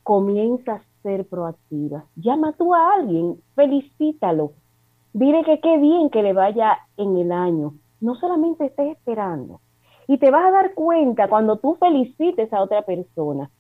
[0.04, 2.06] comienza a ser proactiva.
[2.16, 4.54] Llama tú a alguien, felicítalo.
[5.14, 7.76] Dile que qué bien que le vaya en el año.
[8.02, 9.62] No solamente estés esperando.
[10.08, 13.52] Y te vas a dar cuenta cuando tú felicites a otra persona,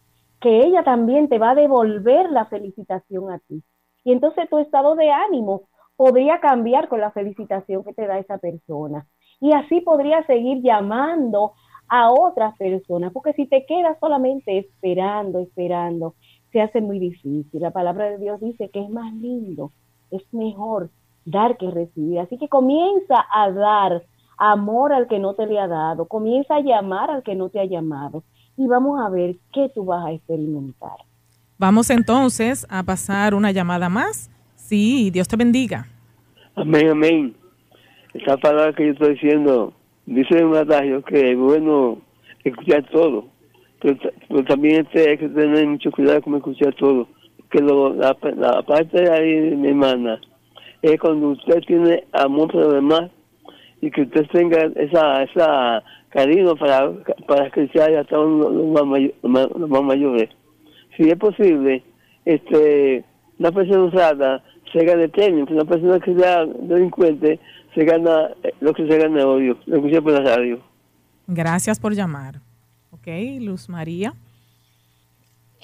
[0.42, 3.63] que ella también te va a devolver la felicitación a ti.
[4.04, 8.39] Y entonces tu estado de ánimo podría cambiar con la felicitación que te da esa
[8.39, 9.06] persona.
[9.39, 11.54] Y así podría seguir llamando
[11.88, 16.16] a otras personas, porque si te quedas solamente esperando, esperando,
[16.52, 17.62] se hace muy difícil.
[17.62, 19.72] La palabra de Dios dice que es más lindo,
[20.10, 20.89] es mejor
[21.25, 22.19] dar que recibir.
[22.19, 24.03] Así que comienza a dar
[24.38, 27.59] amor al que no te le ha dado, comienza a llamar al que no te
[27.59, 28.23] ha llamado
[28.57, 30.97] y vamos a ver qué tú vas a experimentar.
[31.57, 34.29] Vamos entonces a pasar una llamada más.
[34.55, 35.86] Sí, Dios te bendiga.
[36.55, 37.36] Amén, amén.
[38.13, 39.73] Esta palabra que yo estoy diciendo
[40.05, 41.99] dice un adagio que es bueno
[42.43, 43.25] escuchar todo,
[43.79, 47.07] pero, también este, hay que tener mucho cuidado con escuchar todo,
[47.49, 48.13] que la,
[48.63, 50.19] parte de ahí, mi hermana,
[50.84, 53.10] es cuando usted tiene amor por los demás
[53.82, 56.91] y que usted tenga esa, esa cariño para,
[57.28, 60.30] para escuchar hasta los, más los más mayores.
[60.96, 61.84] Si es posible,
[62.26, 63.04] este
[63.39, 67.39] una persona usada se gane premio, una persona que sea delincuente
[67.74, 70.60] se gana lo que se gana odio, lo que por la radio.
[71.28, 72.41] Gracias por llamar.
[72.91, 73.08] Ok,
[73.39, 74.13] Luz María.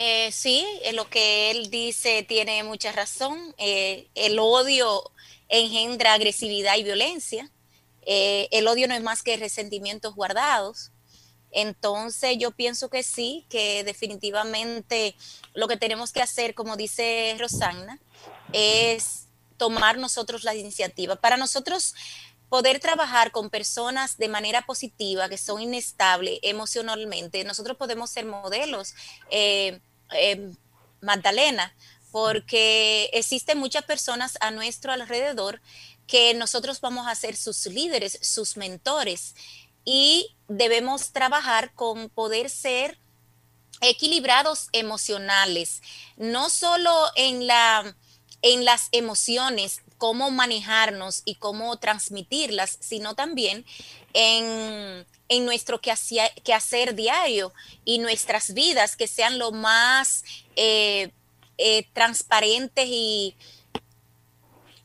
[0.02, 3.54] Eh, sí, lo que él dice tiene mucha razón.
[3.58, 5.12] Eh, el odio
[5.50, 7.52] engendra agresividad y violencia.
[8.06, 10.92] Eh, el odio no es más que resentimientos guardados.
[11.52, 15.16] Entonces yo pienso que sí, que definitivamente
[15.54, 18.00] lo que tenemos que hacer, como dice Rosanna,
[18.54, 19.26] es
[19.58, 21.18] tomar nosotros la iniciativa.
[21.18, 21.94] Para nosotros
[22.48, 28.96] poder trabajar con personas de manera positiva, que son inestables emocionalmente, nosotros podemos ser modelos.
[29.30, 30.52] Eh, eh,
[31.02, 31.74] Magdalena,
[32.12, 35.62] porque existen muchas personas a nuestro alrededor
[36.08, 39.36] que nosotros vamos a ser sus líderes, sus mentores,
[39.86, 42.98] y debemos trabajar con poder ser
[43.82, 45.82] equilibrados emocionales,
[46.18, 47.96] no solo en la
[48.42, 53.66] en las emociones, cómo manejarnos y cómo transmitirlas, sino también
[54.14, 55.06] en,
[55.46, 57.54] nuestro quehacer, diario
[57.86, 60.24] y nuestras vidas que sean lo más
[60.56, 61.12] eh,
[61.58, 63.36] eh, transparentes y,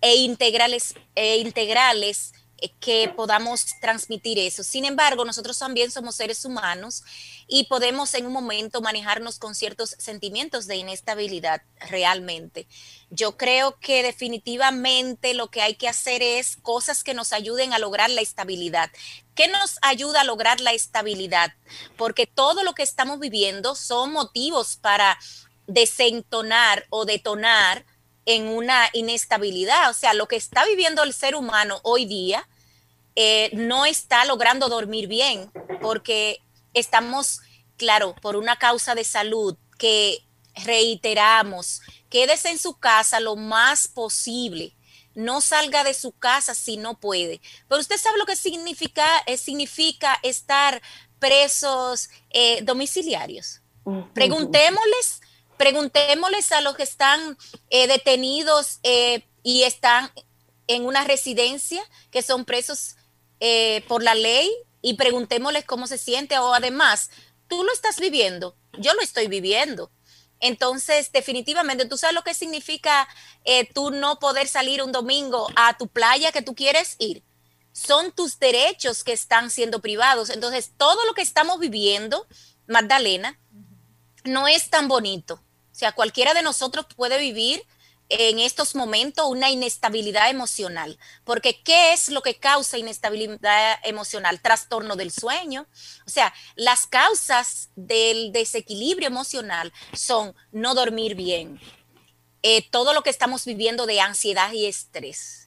[0.03, 2.35] e integrales, e integrales
[2.81, 4.63] que podamos transmitir eso.
[4.63, 7.03] Sin embargo, nosotros también somos seres humanos
[7.47, 12.67] y podemos en un momento manejarnos con ciertos sentimientos de inestabilidad realmente.
[13.11, 17.79] Yo creo que definitivamente lo que hay que hacer es cosas que nos ayuden a
[17.79, 18.91] lograr la estabilidad.
[19.35, 21.53] ¿Qué nos ayuda a lograr la estabilidad?
[21.97, 25.19] Porque todo lo que estamos viviendo son motivos para
[25.67, 27.85] desentonar o detonar
[28.27, 29.91] en una inestabilidad.
[29.91, 32.49] O sea, lo que está viviendo el ser humano hoy día
[33.17, 35.51] eh, no está logrando dormir bien
[35.81, 36.41] porque
[36.73, 37.41] estamos,
[37.77, 40.25] claro, por una causa de salud que
[40.65, 44.75] reiteramos, quédese en su casa lo más posible.
[45.15, 47.41] No salga de su casa si no puede.
[47.69, 50.83] Pero usted sabe lo que significa, eh, significa estar
[51.21, 53.61] presos eh, domiciliarios.
[54.13, 55.21] Preguntémosles,
[55.57, 57.37] preguntémosles a los que están
[57.71, 60.11] eh, detenidos eh, y están
[60.67, 62.97] en una residencia, que son presos
[63.89, 64.51] por la ley,
[64.81, 67.11] y preguntémosles cómo se siente o además,
[67.47, 69.91] tú lo estás viviendo, yo lo estoy viviendo.
[70.41, 73.07] Entonces, definitivamente, tú sabes lo que significa
[73.75, 77.23] tú no poder salir un domingo a tu playa que tú quieres ir
[77.75, 80.31] son tus derechos que están siendo privados.
[80.31, 82.27] Entonces, todo lo que estamos viviendo,
[82.69, 83.39] Magdalena,
[84.25, 85.35] no es tan bonito.
[85.35, 87.63] O sea, cualquiera de nosotros puede vivir
[88.09, 90.99] en estos momentos una inestabilidad emocional.
[91.25, 94.41] Porque ¿qué es lo que causa inestabilidad emocional?
[94.41, 95.67] Trastorno del sueño.
[96.07, 101.61] O sea, las causas del desequilibrio emocional son no dormir bien,
[102.43, 105.44] eh, todo lo que estamos viviendo de ansiedad y estrés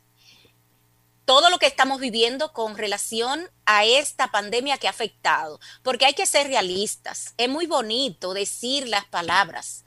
[1.27, 6.13] todo lo que estamos viviendo con relación a esta pandemia que ha afectado, porque hay
[6.13, 7.33] que ser realistas.
[7.35, 9.83] Es muy bonito decir las palabras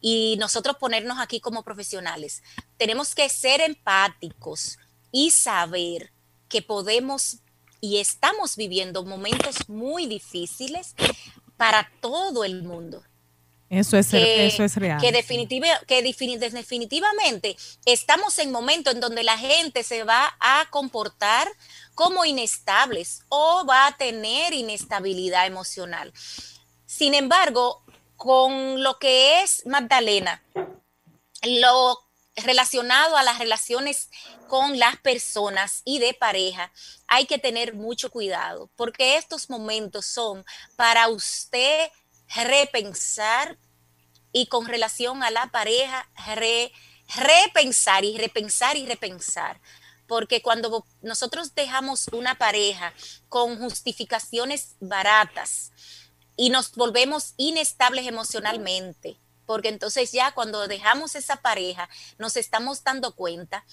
[0.00, 2.42] y nosotros ponernos aquí como profesionales.
[2.76, 4.78] Tenemos que ser empáticos
[5.12, 6.12] y saber
[6.48, 7.38] que podemos
[7.80, 10.96] y estamos viviendo momentos muy difíciles
[11.56, 13.04] para todo el mundo.
[13.70, 15.00] Eso es, eso es real.
[15.00, 15.12] Que,
[15.86, 21.48] que definitivamente estamos en momentos en donde la gente se va a comportar
[21.94, 26.12] como inestables o va a tener inestabilidad emocional.
[26.84, 27.84] Sin embargo,
[28.16, 30.42] con lo que es Magdalena,
[31.44, 31.96] lo
[32.34, 34.10] relacionado a las relaciones
[34.48, 36.72] con las personas y de pareja,
[37.06, 40.44] hay que tener mucho cuidado, porque estos momentos son
[40.74, 41.90] para usted
[42.34, 43.58] repensar
[44.32, 46.08] y con relación a la pareja,
[47.16, 49.60] repensar y repensar y repensar.
[50.06, 52.92] Porque cuando nosotros dejamos una pareja
[53.28, 55.72] con justificaciones baratas
[56.36, 63.14] y nos volvemos inestables emocionalmente, porque entonces ya cuando dejamos esa pareja nos estamos dando
[63.14, 63.64] cuenta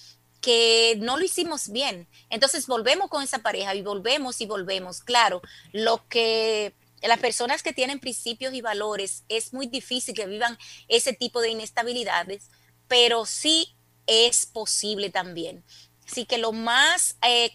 [0.41, 2.07] que no lo hicimos bien.
[2.29, 5.01] Entonces volvemos con esa pareja y volvemos y volvemos.
[5.01, 5.41] Claro,
[5.71, 11.13] lo que las personas que tienen principios y valores es muy difícil que vivan ese
[11.13, 12.49] tipo de inestabilidades,
[12.87, 13.75] pero sí
[14.07, 15.63] es posible también.
[16.07, 17.51] Así que lo más, eh,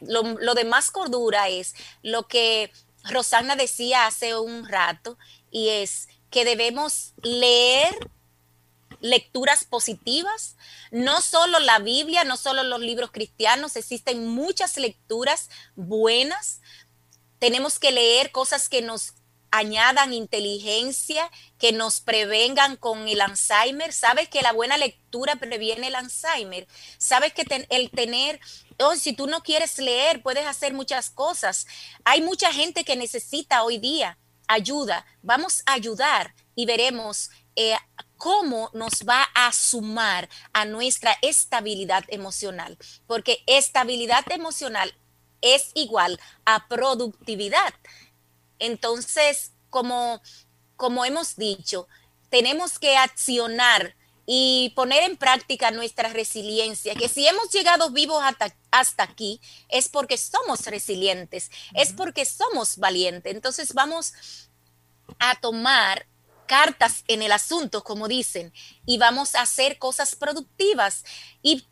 [0.00, 2.72] lo, de más cordura es lo que
[3.04, 5.18] Rosana decía hace un rato,
[5.50, 7.94] y es que debemos leer
[9.00, 10.56] lecturas positivas,
[10.90, 16.60] no solo la Biblia, no solo los libros cristianos, existen muchas lecturas buenas
[17.40, 19.14] tenemos que leer cosas que nos
[19.50, 21.28] añadan inteligencia,
[21.58, 23.92] que nos prevengan con el Alzheimer.
[23.92, 26.68] Sabes que la buena lectura previene el Alzheimer.
[26.98, 28.38] Sabes que el tener,
[28.78, 31.66] oh, si tú no quieres leer, puedes hacer muchas cosas.
[32.04, 35.06] Hay mucha gente que necesita hoy día ayuda.
[35.22, 37.76] Vamos a ayudar y veremos eh,
[38.16, 42.78] cómo nos va a sumar a nuestra estabilidad emocional.
[43.06, 44.94] Porque estabilidad emocional
[45.40, 47.74] es igual a productividad.
[48.58, 50.20] Entonces, como,
[50.76, 51.88] como hemos dicho,
[52.28, 58.54] tenemos que accionar y poner en práctica nuestra resiliencia, que si hemos llegado vivos hasta,
[58.70, 63.34] hasta aquí, es porque somos resilientes, es porque somos valientes.
[63.34, 64.12] Entonces vamos
[65.18, 66.06] a tomar
[66.46, 68.52] cartas en el asunto, como dicen,
[68.86, 71.04] y vamos a hacer cosas productivas
[71.42, 71.64] y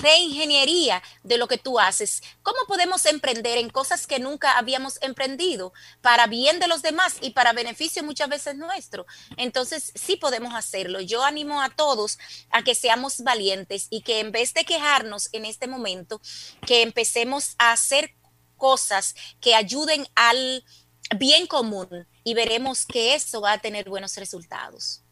[0.00, 2.22] reingeniería de lo que tú haces.
[2.42, 7.30] ¿Cómo podemos emprender en cosas que nunca habíamos emprendido para bien de los demás y
[7.30, 9.06] para beneficio muchas veces nuestro?
[9.36, 11.00] Entonces, sí podemos hacerlo.
[11.00, 12.18] Yo animo a todos
[12.50, 16.20] a que seamos valientes y que en vez de quejarnos en este momento,
[16.66, 18.14] que empecemos a hacer
[18.56, 20.64] cosas que ayuden al
[21.16, 25.02] bien común y veremos que eso va a tener buenos resultados.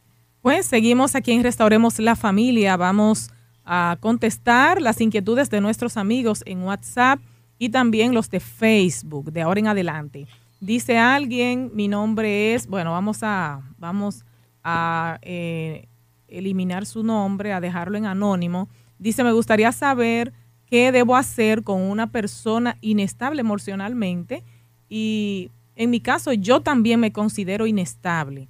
[0.42, 2.76] Pues seguimos aquí en Restauremos la Familia.
[2.76, 3.30] Vamos
[3.66, 7.18] a contestar las inquietudes de nuestros amigos en WhatsApp
[7.58, 10.26] y también los de Facebook de ahora en adelante.
[10.60, 14.24] Dice alguien, mi nombre es, bueno, vamos a, vamos
[14.62, 15.88] a eh,
[16.28, 18.68] eliminar su nombre, a dejarlo en anónimo.
[18.98, 20.32] Dice, me gustaría saber
[20.66, 24.44] qué debo hacer con una persona inestable emocionalmente
[24.88, 28.48] y en mi caso yo también me considero inestable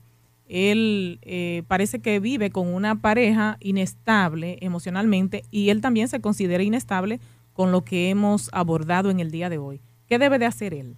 [0.48, 6.62] él eh, parece que vive con una pareja inestable emocionalmente y él también se considera
[6.62, 7.20] inestable
[7.52, 9.80] con lo que hemos abordado en el día de hoy.
[10.08, 10.96] ¿Qué debe de hacer él?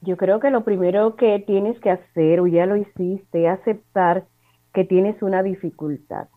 [0.00, 4.24] Yo creo que lo primero que tienes que hacer, o ya lo hiciste, aceptar
[4.72, 6.28] que tienes una dificultad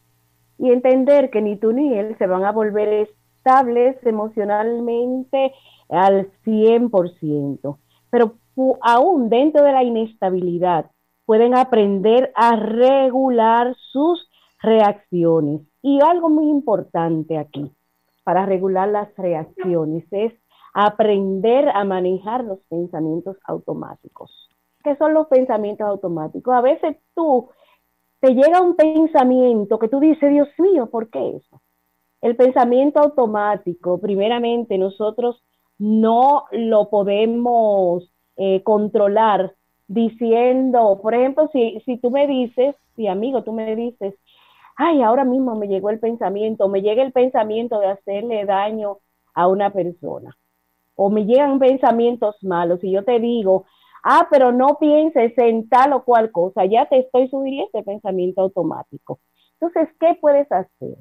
[0.58, 3.08] y entender que ni tú ni él se van a volver
[3.48, 5.54] estables emocionalmente
[5.90, 7.78] al 100%.
[8.10, 8.36] Pero
[8.82, 10.90] aún dentro de la inestabilidad,
[11.28, 14.30] pueden aprender a regular sus
[14.62, 15.62] reacciones.
[15.82, 17.70] Y algo muy importante aquí
[18.24, 20.34] para regular las reacciones es
[20.74, 24.32] aprender a manejar los pensamientos automáticos.
[24.84, 26.54] ¿Qué son los pensamientos automáticos?
[26.56, 27.50] A veces tú
[28.22, 31.62] te llega un pensamiento que tú dices, Dios mío, ¿por qué eso?
[32.22, 35.44] El pensamiento automático, primeramente, nosotros
[35.78, 39.57] no lo podemos eh, controlar
[39.88, 44.16] diciendo, por ejemplo, si, si tú me dices, si amigo, tú me dices,
[44.76, 49.00] ay, ahora mismo me llegó el pensamiento, me llega el pensamiento de hacerle daño
[49.34, 50.38] a una persona,
[50.96, 53.66] o me llegan pensamientos malos y yo te digo,
[54.04, 58.42] ah, pero no pienses en tal o cual cosa, ya te estoy sugiriendo ese pensamiento
[58.42, 59.20] automático.
[59.60, 60.98] Entonces, ¿qué puedes hacer?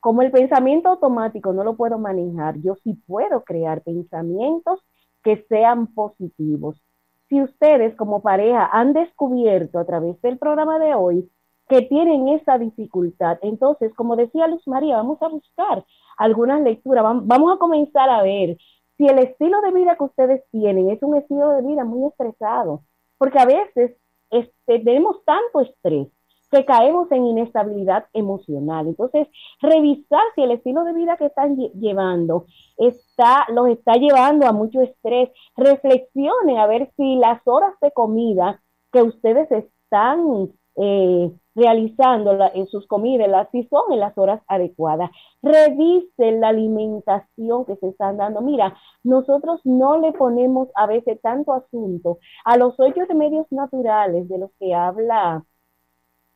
[0.00, 4.80] Como el pensamiento automático no lo puedo manejar, yo sí puedo crear pensamientos
[5.22, 6.80] que sean positivos.
[7.28, 11.30] Si ustedes como pareja han descubierto a través del programa de hoy
[11.68, 15.84] que tienen esa dificultad, entonces, como decía Luz María, vamos a buscar
[16.16, 18.56] algunas lecturas, vamos a comenzar a ver
[18.96, 22.82] si el estilo de vida que ustedes tienen es un estilo de vida muy estresado,
[23.18, 23.96] porque a veces
[24.30, 26.08] este, tenemos tanto estrés
[26.50, 28.86] que caemos en inestabilidad emocional.
[28.86, 29.28] Entonces,
[29.60, 34.80] revisar si el estilo de vida que están llevando está, los está llevando a mucho
[34.80, 35.30] estrés.
[35.56, 42.86] Reflexionen a ver si las horas de comida que ustedes están eh, realizando en sus
[42.86, 45.10] comidas, si son en las horas adecuadas.
[45.42, 48.42] Revisen la alimentación que se están dando.
[48.42, 54.38] Mira, nosotros no le ponemos a veces tanto asunto a los ocho remedios naturales de
[54.38, 55.44] los que habla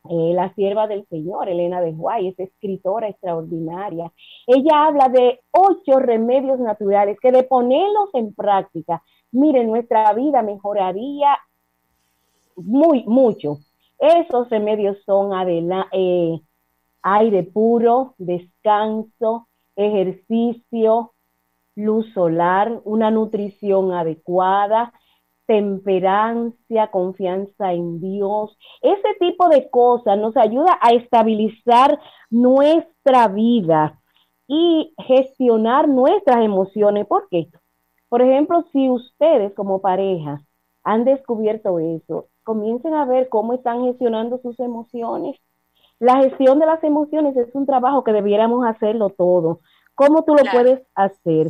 [0.08, 4.10] eh, la sierva del Señor, Elena de Guay, es escritora extraordinaria.
[4.46, 11.36] Ella habla de ocho remedios naturales que de ponerlos en práctica, miren, nuestra vida mejoraría
[12.56, 13.58] muy, mucho.
[13.98, 15.32] Esos remedios son
[15.92, 16.40] eh,
[17.02, 21.12] aire puro, descanso, ejercicio,
[21.74, 24.92] luz solar, una nutrición adecuada,
[25.50, 28.56] temperancia, confianza en Dios.
[28.82, 31.98] Ese tipo de cosas nos ayuda a estabilizar
[32.30, 33.98] nuestra vida
[34.46, 37.04] y gestionar nuestras emociones.
[37.08, 37.48] ¿Por qué?
[38.08, 40.40] Por ejemplo, si ustedes como pareja
[40.84, 45.36] han descubierto eso, comiencen a ver cómo están gestionando sus emociones.
[45.98, 49.58] La gestión de las emociones es un trabajo que debiéramos hacerlo todo.
[49.96, 51.48] ¿Cómo tú lo puedes hacer?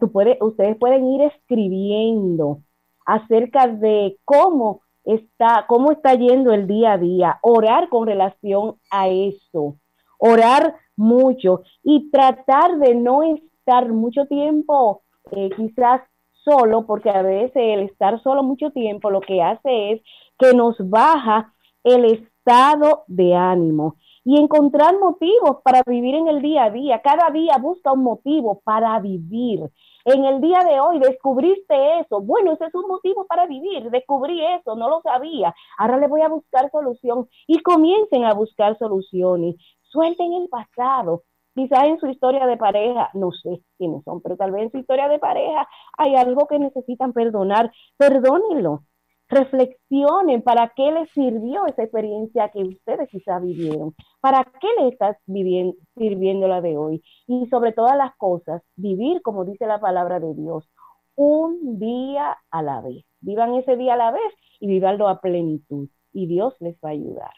[0.00, 0.12] tú
[0.42, 2.58] ustedes pueden ir escribiendo
[3.06, 9.08] acerca de cómo está, cómo está yendo el día a día, orar con relación a
[9.08, 9.76] eso,
[10.18, 15.02] orar mucho y tratar de no estar mucho tiempo
[15.32, 16.02] eh, quizás
[16.44, 20.02] solo, porque a veces el estar solo mucho tiempo lo que hace es
[20.38, 21.52] que nos baja
[21.82, 27.00] el estado de ánimo y encontrar motivos para vivir en el día a día.
[27.02, 29.60] Cada día busca un motivo para vivir.
[30.06, 32.20] En el día de hoy descubriste eso.
[32.20, 33.90] Bueno, ese es un motivo para vivir.
[33.90, 35.52] Descubrí eso, no lo sabía.
[35.78, 39.56] Ahora le voy a buscar solución y comiencen a buscar soluciones.
[39.82, 41.24] Suelten el pasado.
[41.56, 44.78] Quizás en su historia de pareja, no sé quiénes son, pero tal vez en su
[44.78, 47.72] historia de pareja hay algo que necesitan perdonar.
[47.96, 48.84] Perdónenlo
[49.28, 55.16] reflexionen para qué les sirvió esa experiencia que ustedes quizás vivieron, para qué les estás
[55.26, 60.20] viviendo, sirviendo la de hoy y sobre todas las cosas, vivir como dice la palabra
[60.20, 60.68] de Dios,
[61.16, 63.04] un día a la vez.
[63.20, 66.92] Vivan ese día a la vez y vivanlo a plenitud y Dios les va a
[66.92, 67.32] ayudar.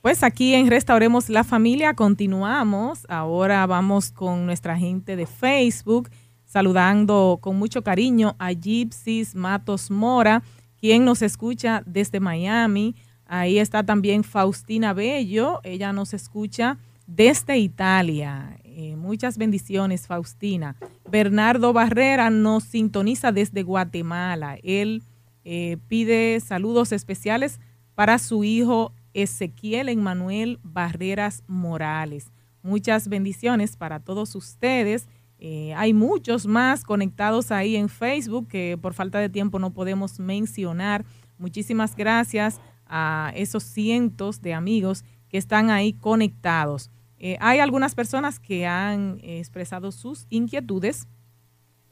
[0.00, 3.04] Pues aquí en Restauremos la Familia continuamos.
[3.10, 6.08] Ahora vamos con nuestra gente de Facebook
[6.48, 10.42] saludando con mucho cariño a Gypsis Matos Mora,
[10.80, 12.96] quien nos escucha desde Miami.
[13.26, 18.58] Ahí está también Faustina Bello, ella nos escucha desde Italia.
[18.64, 20.74] Eh, muchas bendiciones, Faustina.
[21.10, 24.56] Bernardo Barrera nos sintoniza desde Guatemala.
[24.62, 25.02] Él
[25.44, 27.60] eh, pide saludos especiales
[27.94, 32.30] para su hijo Ezequiel Emmanuel Barreras Morales.
[32.62, 35.08] Muchas bendiciones para todos ustedes.
[35.40, 40.18] Eh, hay muchos más conectados ahí en Facebook que por falta de tiempo no podemos
[40.18, 41.04] mencionar.
[41.38, 46.90] Muchísimas gracias a esos cientos de amigos que están ahí conectados.
[47.18, 51.06] Eh, hay algunas personas que han expresado sus inquietudes.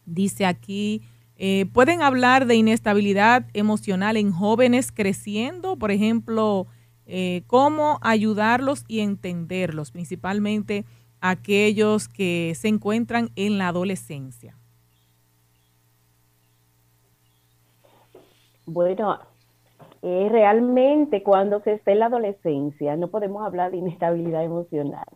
[0.07, 1.03] Dice aquí,
[1.36, 5.76] eh, ¿pueden hablar de inestabilidad emocional en jóvenes creciendo?
[5.76, 6.66] Por ejemplo,
[7.47, 9.92] ¿cómo ayudarlos y entenderlos?
[9.92, 10.84] Principalmente
[11.31, 14.57] aquellos que se encuentran en la adolescencia?
[18.66, 19.18] Bueno,
[20.03, 25.07] eh, realmente cuando se está en la adolescencia no podemos hablar de inestabilidad emocional,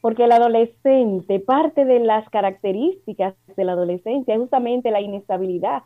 [0.00, 5.82] porque el adolescente, parte de las características de la adolescencia es justamente la inestabilidad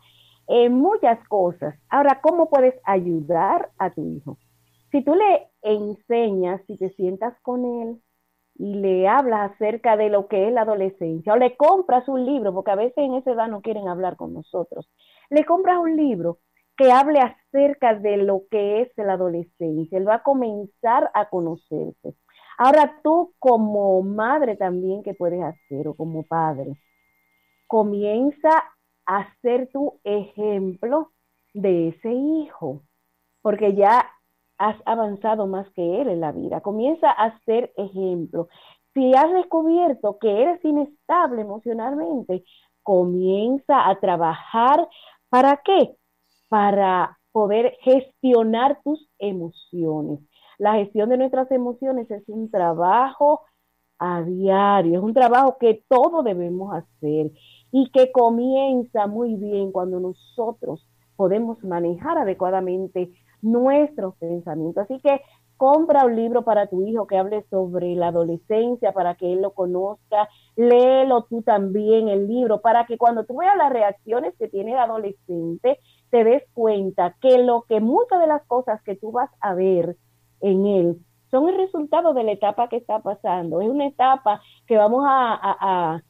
[0.47, 1.75] en muchas cosas.
[1.89, 4.37] Ahora, ¿cómo puedes ayudar a tu hijo?
[4.91, 8.01] Si tú le enseñas, si te sientas con él
[8.55, 12.53] y le hablas acerca de lo que es la adolescencia, o le compras un libro,
[12.53, 14.89] porque a veces en esa edad no quieren hablar con nosotros,
[15.29, 16.39] le compras un libro
[16.77, 22.15] que hable acerca de lo que es la adolescencia, él va a comenzar a conocerse.
[22.57, 25.87] Ahora tú como madre también, ¿qué puedes hacer?
[25.87, 26.73] O como padre,
[27.67, 28.63] comienza
[29.05, 31.11] a ser tu ejemplo
[31.53, 32.83] de ese hijo,
[33.41, 34.05] porque ya
[34.57, 36.61] has avanzado más que él en la vida.
[36.61, 38.47] Comienza a ser ejemplo.
[38.93, 42.43] Si has descubierto que eres inestable emocionalmente,
[42.83, 44.87] comienza a trabajar.
[45.29, 45.95] ¿Para qué?
[46.49, 50.19] Para poder gestionar tus emociones.
[50.57, 53.41] La gestión de nuestras emociones es un trabajo
[53.99, 57.31] a diario, es un trabajo que todos debemos hacer
[57.71, 60.87] y que comienza muy bien cuando nosotros
[61.17, 63.11] podemos manejar adecuadamente
[63.41, 64.83] nuestros pensamientos.
[64.83, 65.21] Así que
[65.57, 69.51] compra un libro para tu hijo que hable sobre la adolescencia, para que él lo
[69.51, 74.73] conozca, léelo tú también el libro, para que cuando tú veas las reacciones que tiene
[74.73, 75.79] el adolescente,
[76.09, 79.95] te des cuenta que lo que muchas de las cosas que tú vas a ver
[80.41, 80.97] en él
[81.31, 83.61] son el resultado de la etapa que está pasando.
[83.61, 86.01] Es una etapa que vamos a,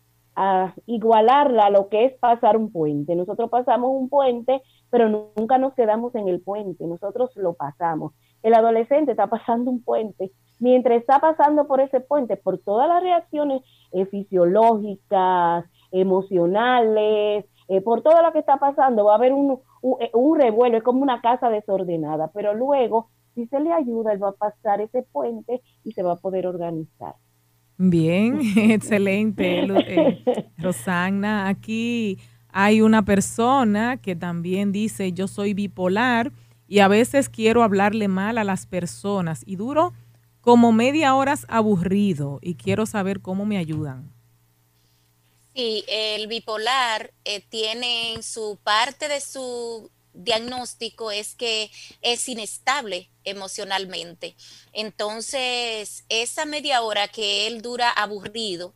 [0.85, 3.15] igualarla a lo que es pasar un puente.
[3.15, 4.61] Nosotros pasamos un puente,
[4.95, 8.13] pero nunca nos quedamos en el puente, nosotros lo pasamos.
[8.43, 13.03] El adolescente está pasando un puente, mientras está pasando por ese puente, por todas las
[13.03, 19.59] reacciones eh, fisiológicas, emocionales, eh, por todo lo que está pasando, va a haber un,
[19.81, 24.13] un, eh, un revuelo, es como una casa desordenada, pero luego, si se le ayuda,
[24.13, 27.15] él va a pasar ese puente y se va a poder organizar.
[27.77, 28.39] Bien,
[28.71, 30.23] excelente, eh,
[30.57, 31.49] Rosana.
[31.49, 32.17] Aquí
[32.57, 36.31] hay una persona que también dice, yo soy bipolar
[36.69, 39.91] y a veces quiero hablarle mal a las personas y duro
[40.39, 44.09] como media hora aburrido y quiero saber cómo me ayudan.
[45.53, 51.69] Sí, el bipolar eh, tiene en su parte de su diagnóstico es que
[52.01, 54.37] es inestable emocionalmente.
[54.71, 58.73] Entonces, esa media hora que él dura aburrido,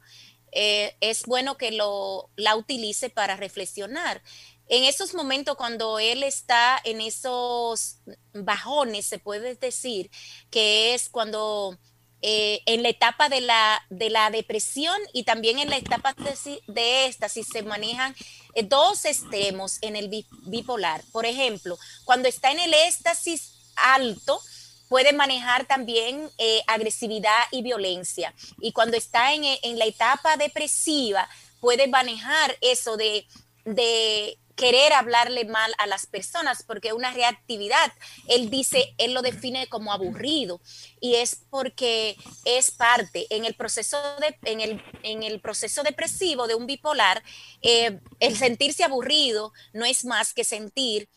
[0.51, 4.21] eh, es bueno que lo, la utilice para reflexionar.
[4.67, 7.97] En esos momentos cuando él está en esos
[8.33, 10.11] bajones, se puede decir
[10.51, 11.77] que es cuando
[12.21, 16.61] eh, en la etapa de la, de la depresión y también en la etapa de,
[16.67, 18.13] de se manejan
[18.55, 20.09] eh, dos extremos en el
[20.45, 21.01] bipolar.
[21.13, 24.41] Por ejemplo, cuando está en el éxtasis alto,
[24.89, 28.33] puede manejar también eh, agresividad y violencia.
[28.59, 31.29] Y cuando está en, en, la etapa depresiva,
[31.61, 33.25] puede manejar eso de,
[33.65, 37.93] de querer hablarle mal a las personas, porque una reactividad,
[38.27, 40.59] él dice, él lo define como aburrido,
[40.99, 46.45] y es porque es parte en el proceso, de, en el, en el proceso depresivo
[46.45, 47.23] de un bipolar,
[47.61, 51.07] eh, el sentirse aburrido no es más que sentir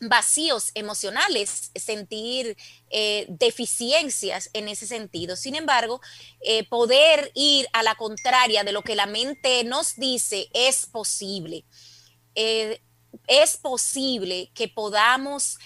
[0.00, 2.56] vacíos emocionales, sentir
[2.90, 5.36] eh, deficiencias en ese sentido.
[5.36, 6.00] Sin embargo,
[6.40, 11.64] eh, poder ir a la contraria de lo que la mente nos dice es posible.
[12.34, 12.82] Eh,
[13.26, 15.58] es posible que podamos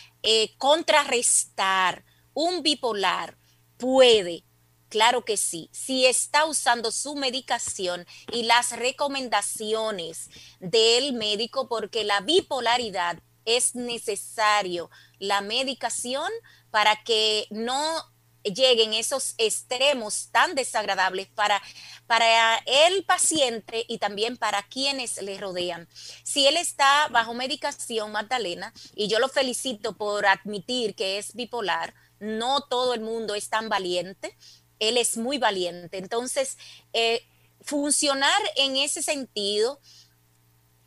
[0.57, 3.37] contrarrestar un bipolar.
[3.77, 4.45] Puede,
[4.89, 10.29] claro que sí, si está usando su medicación y las recomendaciones
[10.61, 16.31] del médico, porque la bipolaridad es necesario la medicación
[16.71, 18.13] para que no
[18.43, 21.63] lleguen esos extremos tan desagradables para,
[22.07, 25.89] para el paciente y también para quienes le rodean.
[26.25, 31.95] Si él está bajo medicación, Magdalena, y yo lo felicito por admitir que es bipolar,
[32.19, 34.37] no todo el mundo es tan valiente,
[34.79, 35.99] él es muy valiente.
[35.99, 36.59] Entonces,
[36.93, 37.25] eh,
[37.61, 39.81] funcionar en ese sentido,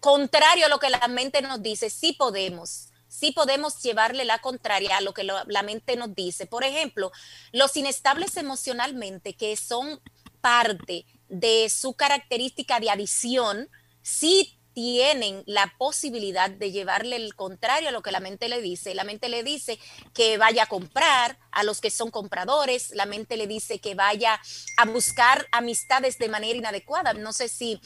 [0.05, 4.97] contrario a lo que la mente nos dice, sí podemos sí podemos llevarle la contraria
[4.97, 6.45] a lo que la mente nos dice.
[6.47, 7.11] Por ejemplo,
[7.53, 10.01] los inestables emocionalmente, que son
[10.41, 13.69] parte de su característica de adicción,
[14.01, 18.93] sí tienen la posibilidad de llevarle el contrario a lo que la mente le dice.
[18.93, 19.79] La mente le dice
[20.13, 24.39] que vaya a comprar a los que son compradores, la mente le dice que vaya
[24.75, 27.13] a buscar amistades de manera inadecuada.
[27.13, 27.79] No sé si,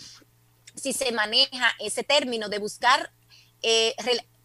[0.80, 3.11] si se maneja ese término de buscar
[3.61, 3.93] eh,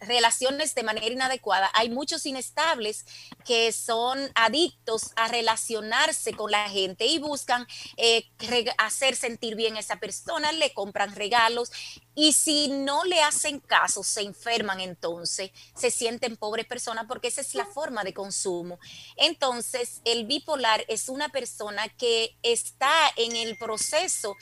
[0.01, 1.71] relaciones de manera inadecuada.
[1.73, 3.05] Hay muchos inestables
[3.45, 7.65] que son adictos a relacionarse con la gente y buscan
[7.95, 8.29] eh,
[8.77, 11.71] hacer sentir bien a esa persona, le compran regalos
[12.13, 17.41] y si no le hacen caso, se enferman entonces, se sienten pobres personas porque esa
[17.41, 18.79] es la forma de consumo.
[19.15, 24.35] Entonces, el bipolar es una persona que está en el proceso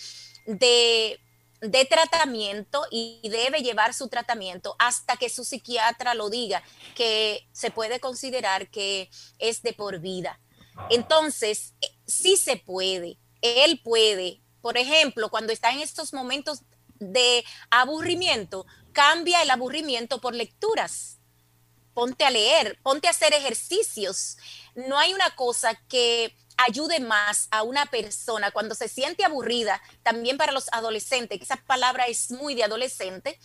[0.46, 1.20] de
[1.64, 6.62] de tratamiento y debe llevar su tratamiento hasta que su psiquiatra lo diga,
[6.94, 9.10] que se puede considerar que
[9.40, 10.42] es de por vida.
[10.90, 16.64] Entonces, eh, sí se puede, él puede, por ejemplo, cuando está en estos momentos
[17.00, 21.20] de aburrimiento, cambia el aburrimiento por lecturas.
[21.94, 24.38] Ponte a leer, ponte a hacer ejercicios.
[24.76, 26.36] No hay una cosa que
[26.68, 31.58] ayude más a una persona cuando se siente aburrida, también para los adolescentes, que esa
[31.68, 33.40] palabra es muy de adolescente.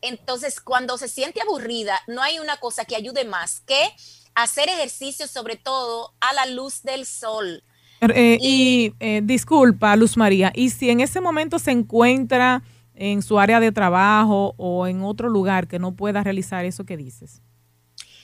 [0.00, 3.94] Entonces, cuando se siente aburrida, no hay una cosa que ayude más que
[4.34, 7.62] hacer ejercicio, sobre todo a la luz del sol.
[8.00, 12.62] Eh, y, eh, disculpa, Luz María, y si en ese momento se encuentra
[12.94, 16.96] en su área de trabajo o en otro lugar que no pueda realizar eso que
[16.96, 17.42] dices.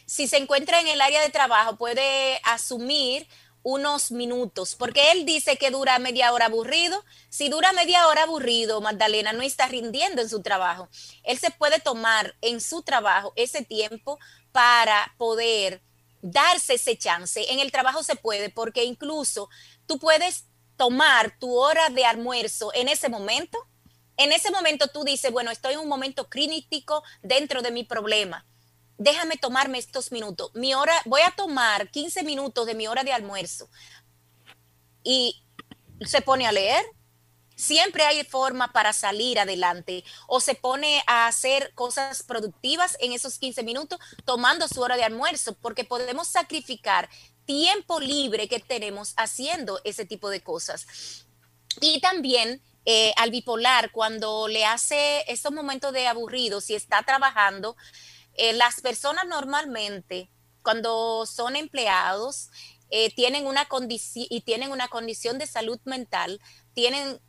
[0.04, 3.26] Si se encuentra en el área de trabajo, puede asumir
[3.68, 7.04] unos minutos, porque él dice que dura media hora aburrido.
[7.28, 10.88] Si dura media hora aburrido, Magdalena no está rindiendo en su trabajo.
[11.22, 14.18] Él se puede tomar en su trabajo ese tiempo
[14.52, 15.82] para poder
[16.22, 17.44] darse ese chance.
[17.52, 19.50] En el trabajo se puede, porque incluso
[19.86, 20.46] tú puedes
[20.78, 23.58] tomar tu hora de almuerzo en ese momento.
[24.16, 28.46] En ese momento tú dices, bueno, estoy en un momento crítico dentro de mi problema
[28.98, 30.50] déjame tomarme estos minutos.
[30.54, 33.70] Mi hora, voy a tomar 15 minutos de mi hora de almuerzo.
[35.02, 35.42] Y
[36.04, 36.84] se pone a leer.
[37.54, 43.38] Siempre hay forma para salir adelante o se pone a hacer cosas productivas en esos
[43.38, 47.08] 15 minutos tomando su hora de almuerzo, porque podemos sacrificar
[47.46, 50.86] tiempo libre que tenemos haciendo ese tipo de cosas.
[51.80, 57.76] Y también eh, al bipolar, cuando le hace estos momentos de aburrido, si está trabajando,
[58.38, 60.30] eh, las personas normalmente,
[60.62, 62.50] cuando son empleados,
[62.90, 66.40] eh, tienen una condición y tienen una condición de salud mental,
[66.72, 67.20] tienen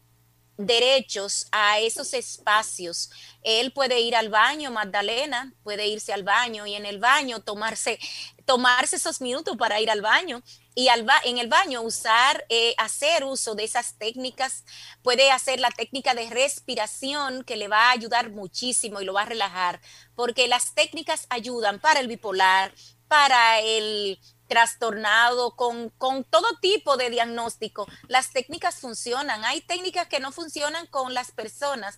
[0.60, 3.10] derechos a esos espacios.
[3.44, 7.98] Él puede ir al baño, Magdalena puede irse al baño y en el baño tomarse,
[8.46, 10.44] tomarse esos minutos para ir al baño
[10.76, 14.66] y al en el baño usar, eh, hacer uso de esas técnicas.
[15.02, 19.22] Puede hacer la técnica de respiración que le va a ayudar muchísimo y lo va
[19.22, 19.80] a relajar,
[20.14, 22.74] porque las técnicas ayudan para el bipolar,
[23.08, 24.20] para el
[24.50, 27.88] trastornado, con, con, todo tipo de diagnóstico.
[28.10, 29.46] Las técnicas funcionan.
[29.46, 31.98] Hay técnicas que no funcionan con las personas.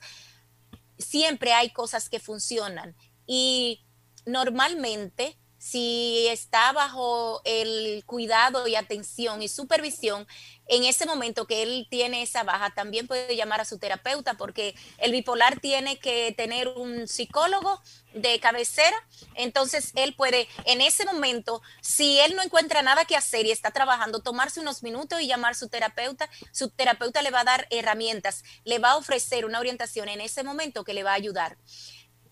[1.00, 2.96] Siempre hay cosas que funcionan.
[3.26, 3.84] Y
[4.26, 10.26] normalmente si está bajo el cuidado y atención y supervisión,
[10.72, 14.74] en ese momento que él tiene esa baja, también puede llamar a su terapeuta porque
[15.00, 17.82] el bipolar tiene que tener un psicólogo
[18.14, 18.96] de cabecera,
[19.36, 23.72] entonces él puede en ese momento, si él no encuentra nada que hacer y está
[23.72, 27.68] trabajando, tomarse unos minutos y llamar a su terapeuta, su terapeuta le va a dar
[27.70, 31.58] herramientas, le va a ofrecer una orientación en ese momento que le va a ayudar.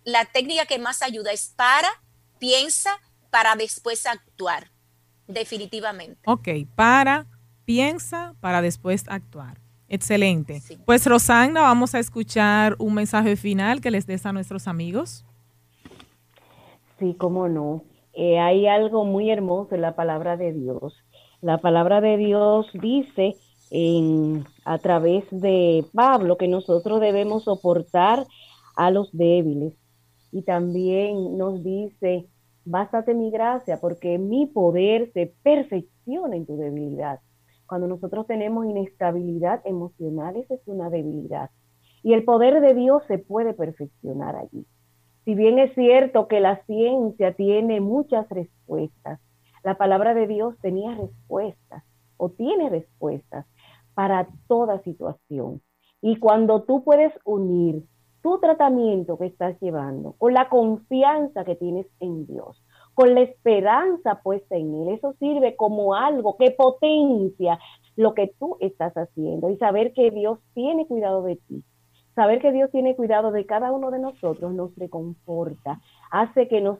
[0.05, 1.89] La técnica que más ayuda es para,
[2.39, 4.71] piensa, para después actuar,
[5.27, 6.21] definitivamente.
[6.25, 7.27] Ok, para,
[7.69, 9.59] piensa, para después actuar.
[9.89, 10.59] Excelente.
[10.87, 15.23] Pues Rosana, vamos a escuchar un mensaje final que les des a nuestros amigos.
[16.97, 17.83] Sí, cómo no.
[18.13, 20.95] Eh, hay algo muy hermoso en la palabra de Dios.
[21.41, 23.35] La palabra de Dios dice
[23.69, 28.25] en, a través de Pablo que nosotros debemos soportar
[28.75, 29.75] a los débiles.
[30.31, 32.25] Y también nos dice
[32.65, 37.19] bástate mi gracia, porque mi poder se perfecciona en tu debilidad.
[37.69, 41.51] Cuando nosotros tenemos inestabilidad emocional, esa es una debilidad.
[42.01, 44.65] Y el poder de Dios se puede perfeccionar allí.
[45.23, 49.19] Si bien es cierto que la ciencia tiene muchas respuestas,
[49.63, 51.83] la palabra de Dios tenía respuestas
[52.17, 53.45] o tiene respuestas
[53.93, 55.61] para toda situación.
[56.01, 57.83] Y cuando tú puedes unir
[58.23, 62.63] tu tratamiento que estás llevando, con la confianza que tienes en Dios,
[62.99, 64.89] con la esperanza puesta en Él.
[64.89, 67.57] Eso sirve como algo que potencia
[67.95, 71.63] lo que tú estás haciendo y saber que Dios tiene cuidado de ti,
[72.13, 75.79] saber que Dios tiene cuidado de cada uno de nosotros nos reconforta,
[76.11, 76.79] hace que nos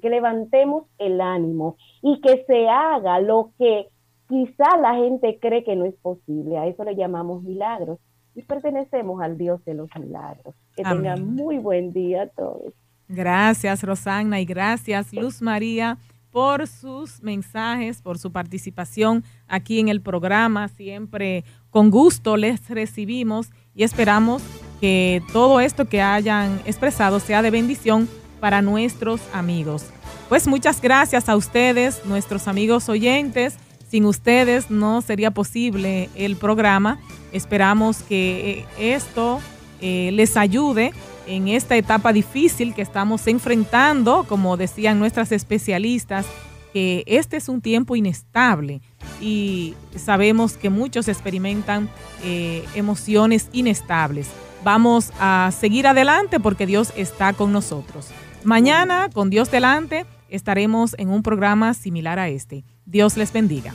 [0.00, 3.88] que levantemos el ánimo y que se haga lo que
[4.26, 6.56] quizá la gente cree que no es posible.
[6.56, 7.98] A eso le llamamos milagros
[8.34, 10.54] y pertenecemos al Dios de los milagros.
[10.74, 12.72] Que tengan muy buen día a todos.
[13.08, 15.96] Gracias, Rosana, y gracias, Luz María,
[16.30, 20.68] por sus mensajes, por su participación aquí en el programa.
[20.68, 24.42] Siempre con gusto les recibimos y esperamos
[24.80, 28.08] que todo esto que hayan expresado sea de bendición
[28.40, 29.86] para nuestros amigos.
[30.28, 33.56] Pues muchas gracias a ustedes, nuestros amigos oyentes.
[33.88, 37.00] Sin ustedes no sería posible el programa.
[37.32, 39.40] Esperamos que eh, esto
[39.80, 40.92] eh, les ayude
[41.28, 46.26] en esta etapa difícil que estamos enfrentando, como decían nuestras especialistas,
[46.72, 48.80] que este es un tiempo inestable
[49.20, 51.88] y sabemos que muchos experimentan
[52.22, 54.28] eh, emociones inestables.
[54.64, 58.08] Vamos a seguir adelante porque Dios está con nosotros.
[58.44, 62.64] Mañana, con Dios delante, estaremos en un programa similar a este.
[62.84, 63.74] Dios les bendiga.